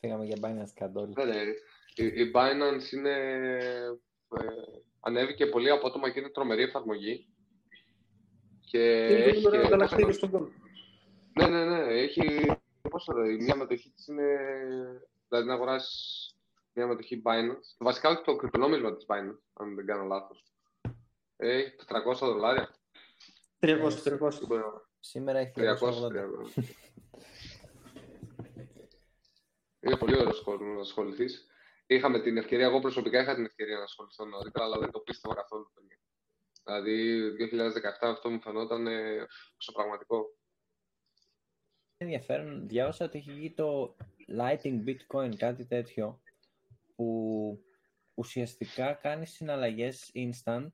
Φύγαμε 0.01 0.25
για 0.25 0.37
Binance 0.43 0.83
Card 0.83 0.93
όλοι. 0.95 1.13
Ναι, 1.17 1.25
ναι. 1.25 1.41
Η, 1.95 2.07
η 2.07 2.33
Binance 2.35 2.93
είναι... 2.93 3.15
Ε, 4.39 4.51
ανέβηκε 5.01 5.47
πολύ 5.47 5.71
απότομα 5.71 6.11
και 6.11 6.21
είναι 6.21 6.29
τρομερή 6.29 6.63
εφαρμογή. 6.63 7.27
Και 8.73 8.81
έχει... 8.81 9.51
Και... 10.07 10.13
στον 10.13 10.53
Ναι, 11.33 11.47
ναι, 11.47 11.65
ναι. 11.65 11.79
Έχει... 11.79 12.53
Πόσο 12.91 13.13
ρε, 13.13 13.33
η 13.33 13.37
μία 13.37 13.57
μετοχή 13.57 13.91
της 13.91 14.07
είναι... 14.07 14.39
Δηλαδή 15.29 15.47
να 15.47 15.55
αγοράσεις 15.55 16.37
μια 16.73 16.87
μετοχή 16.87 17.23
Binance. 17.25 17.77
Βασικά 17.79 18.23
το 18.23 18.37
κρυπτονόμισμα 18.37 18.95
της 18.95 19.05
Binance, 19.09 19.39
αν 19.53 19.75
δεν 19.75 19.87
κάνω 19.87 20.05
λάθος. 20.05 20.45
Έχει 21.37 21.75
400 21.87 22.17
δολάρια. 22.21 22.75
300, 23.61 23.69
300. 24.05 24.31
Σήμερα 25.01 25.39
έχει 25.39 25.53
300. 25.57 25.63
300. 25.63 26.63
Είναι 29.81 29.97
πολύ 29.97 30.17
ωραίο 30.17 30.43
κόσμο 30.43 30.75
να 30.75 30.81
ασχοληθείς. 30.81 31.47
Είχαμε 31.87 32.21
την 32.21 32.37
ευκαιρία, 32.37 32.67
εγώ 32.67 32.81
προσωπικά 32.81 33.21
είχα 33.21 33.35
την 33.35 33.45
ευκαιρία 33.45 33.77
να 33.77 33.83
ασχοληθώ 33.83 34.25
νωρίτερα, 34.25 34.65
αλλά 34.65 34.79
δεν 34.79 34.91
το 34.91 34.99
πίστευα 34.99 35.35
καθόλου. 35.35 35.71
Δηλαδή, 36.65 37.31
2017 37.31 38.09
αυτό 38.09 38.31
μου 38.31 38.41
φαινόταν 38.41 38.87
ε, 38.87 39.27
πραγματικό. 39.73 40.37
Ενδιαφέρον, 41.97 42.69
διάβασα 42.69 43.05
ότι 43.05 43.19
έχει 43.19 43.33
γίνει 43.33 43.55
το 43.55 43.97
Lighting 44.39 44.85
Bitcoin, 44.85 45.37
κάτι 45.37 45.67
τέτοιο, 45.67 46.23
που 46.95 47.59
ουσιαστικά 48.15 48.93
κάνει 48.93 49.27
συναλλαγές 49.27 50.11
instant 50.15 50.69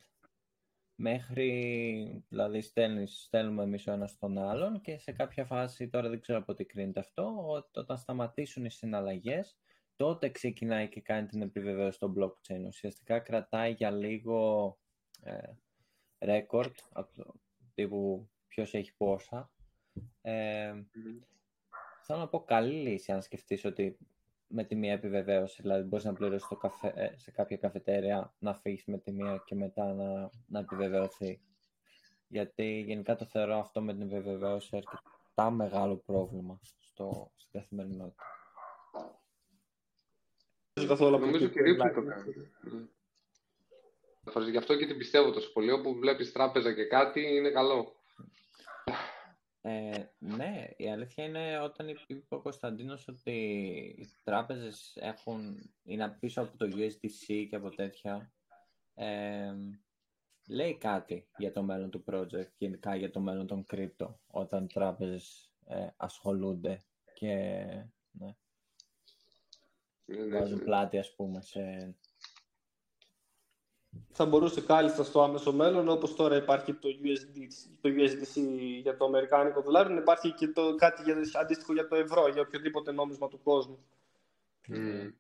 μέχρι, 0.94 2.24
δηλαδή 2.28 2.60
στέλνεις, 2.60 3.22
στέλνουμε 3.22 3.62
εμείς 3.62 3.86
ο 3.86 3.92
ένας 3.92 4.18
τον 4.18 4.38
άλλον 4.38 4.80
και 4.80 4.98
σε 4.98 5.12
κάποια 5.12 5.44
φάση, 5.44 5.88
τώρα 5.88 6.08
δεν 6.08 6.20
ξέρω 6.20 6.38
από 6.38 6.54
τι 6.54 6.64
κρίνεται 6.64 7.00
αυτό, 7.00 7.46
όταν 7.72 7.98
σταματήσουν 7.98 8.64
οι 8.64 8.70
συναλλαγές, 8.70 9.58
τότε 9.96 10.28
ξεκινάει 10.28 10.88
και 10.88 11.00
κάνει 11.00 11.26
την 11.26 11.42
επιβεβαίωση 11.42 11.96
στο 11.96 12.12
blockchain. 12.18 12.64
Ουσιαστικά 12.66 13.18
κρατάει 13.18 13.72
για 13.72 13.90
λίγο 13.90 14.78
ε, 15.22 15.38
record, 16.18 16.72
από 16.92 17.12
το 17.14 17.34
τύπου 17.74 18.28
ποιος 18.48 18.74
έχει 18.74 18.96
πόσα. 18.96 19.50
Ε, 20.22 20.72
Θέλω 22.10 22.18
να 22.18 22.28
πω 22.28 22.44
καλή 22.44 22.74
λύση 22.74 23.12
αν 23.12 23.22
σκεφτείς 23.22 23.64
ότι 23.64 23.98
με 24.46 24.64
τη 24.64 24.74
μία 24.74 24.92
επιβεβαίωση, 24.92 25.62
δηλαδή 25.62 25.88
μπορείς 25.88 26.04
να 26.04 26.12
πληρώσεις 26.12 26.48
το 26.48 26.56
καφέ, 26.56 26.92
ε, 26.96 27.12
σε 27.16 27.30
κάποια 27.30 27.56
καφετέρια, 27.56 28.34
να 28.38 28.54
φύγεις 28.54 28.84
με 28.84 28.98
τη 28.98 29.12
μία 29.12 29.42
και 29.44 29.54
μετά 29.54 29.92
να, 29.92 30.30
να 30.46 30.58
επιβεβαιωθεί. 30.58 31.40
Γιατί 32.28 32.80
γενικά 32.80 33.16
το 33.16 33.24
θεωρώ 33.24 33.58
αυτό 33.58 33.82
με 33.82 33.92
την 33.92 34.02
επιβεβαίωση 34.02 34.76
αρκετά 34.76 35.50
μεγάλο 35.50 35.96
πρόβλημα 35.96 36.60
στο, 36.78 37.32
στην 37.36 37.60
καθημερινότητα. 37.60 38.24
Νομίζω 41.20 41.46
και 41.46 41.62
ρίψη 41.62 41.90
το 41.94 42.02
κάνει. 42.02 42.88
Γι' 44.50 44.56
αυτό 44.56 44.76
και 44.76 44.86
την 44.86 44.96
πιστεύω 44.98 45.30
τόσο 45.30 45.52
πολύ. 45.52 45.70
Όπου 45.70 45.94
βλέπεις 45.94 46.32
τράπεζα 46.32 46.74
και 46.74 46.84
κάτι 46.84 47.36
είναι 47.36 47.50
καλό. 47.50 47.92
Ε, 49.60 50.04
ναι, 50.18 50.68
η 50.76 50.90
αλήθεια 50.90 51.24
είναι 51.24 51.60
όταν 51.60 51.88
είπε 51.88 52.34
ο 52.34 52.40
Κωνσταντίνος 52.40 53.08
ότι 53.08 53.30
οι 53.98 54.08
τράπεζες 54.24 54.96
έχουν, 55.00 55.70
είναι 55.82 56.16
πίσω 56.20 56.40
από 56.40 56.56
το 56.56 56.68
USDC 56.76 57.46
και 57.48 57.56
από 57.56 57.68
τέτοια, 57.70 58.32
ε, 58.94 59.54
λέει 60.48 60.78
κάτι 60.78 61.28
για 61.36 61.52
το 61.52 61.62
μέλλον 61.62 61.90
του 61.90 62.04
project, 62.06 62.50
γενικά 62.58 62.96
για 62.96 63.10
το 63.10 63.20
μέλλον 63.20 63.46
των 63.46 63.64
κρύπτο, 63.64 64.20
όταν 64.26 64.64
οι 64.64 64.72
τράπεζες 64.72 65.52
ε, 65.66 65.86
ασχολούνται 65.96 66.82
και 67.14 67.64
ναι, 68.10 68.36
βάζουν 70.30 70.64
πλάτη 70.64 70.98
ας 70.98 71.14
πούμε 71.14 71.42
σε 71.42 71.94
θα 74.12 74.26
μπορούσε 74.26 74.60
κάλλιστα 74.60 75.04
στο 75.04 75.22
άμεσο 75.22 75.52
μέλλον, 75.52 75.88
όπως 75.88 76.14
τώρα 76.14 76.36
υπάρχει 76.36 76.74
το 76.74 76.88
USDC, 76.88 77.70
το 77.80 77.88
USDC 77.88 78.40
για 78.82 78.96
το 78.96 79.04
αμερικάνικο 79.04 79.60
δολάριο, 79.62 79.94
να 79.94 80.00
υπάρχει 80.00 80.32
και 80.32 80.48
το, 80.48 80.74
κάτι 80.74 81.02
για, 81.02 81.16
αντίστοιχο 81.40 81.72
για 81.72 81.88
το 81.88 81.96
ευρώ, 81.96 82.28
για 82.28 82.42
οποιοδήποτε 82.42 82.92
νόμισμα 82.92 83.28
του 83.28 83.42
κόσμου. 83.42 83.78
Mm. 84.68 85.12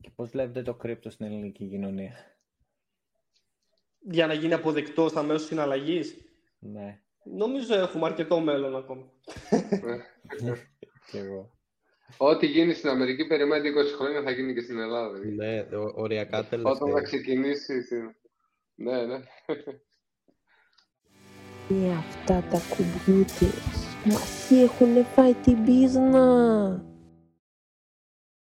Και 0.00 0.10
πώς 0.14 0.30
βλέπετε 0.30 0.62
το 0.62 0.74
κρύπτο 0.74 1.10
στην 1.10 1.26
ελληνική 1.26 1.68
κοινωνία; 1.68 2.12
Για 4.00 4.26
να 4.26 4.34
γίνει 4.34 4.52
αποδεκτό 4.52 5.08
στα 5.08 5.22
μέσω 5.22 5.46
συναλλαγής; 5.46 6.16
Ναι. 6.58 7.00
Νομίζω 7.22 7.74
έχουμε 7.74 8.06
αρκετό 8.06 8.40
μέλλον 8.40 8.76
ακόμα. 8.76 9.10
και 11.10 11.18
εγώ. 11.18 11.53
Ό,τι 12.16 12.46
γίνει 12.46 12.72
στην 12.72 12.88
Αμερική 12.88 13.26
περιμένει 13.26 13.70
20 13.70 13.96
χρόνια 13.98 14.22
θα 14.22 14.30
γίνει 14.30 14.54
και 14.54 14.60
στην 14.60 14.78
Ελλάδα. 14.78 15.18
Ναι, 15.18 15.66
οριακά 15.94 16.44
τελευταία. 16.44 16.72
Όταν 16.72 16.92
θα 16.92 17.00
ξεκινήσει. 17.00 17.74
Ναι, 18.74 19.06
ναι. 19.06 19.20
Με 21.68 21.92
αυτά 21.92 22.44
τα 22.50 22.60
κουμπιούτερς 22.68 23.84
μας 24.04 24.50
έχουν 24.50 25.04
φάει 25.04 25.34
την 25.34 25.64
πίσνα. 25.64 26.93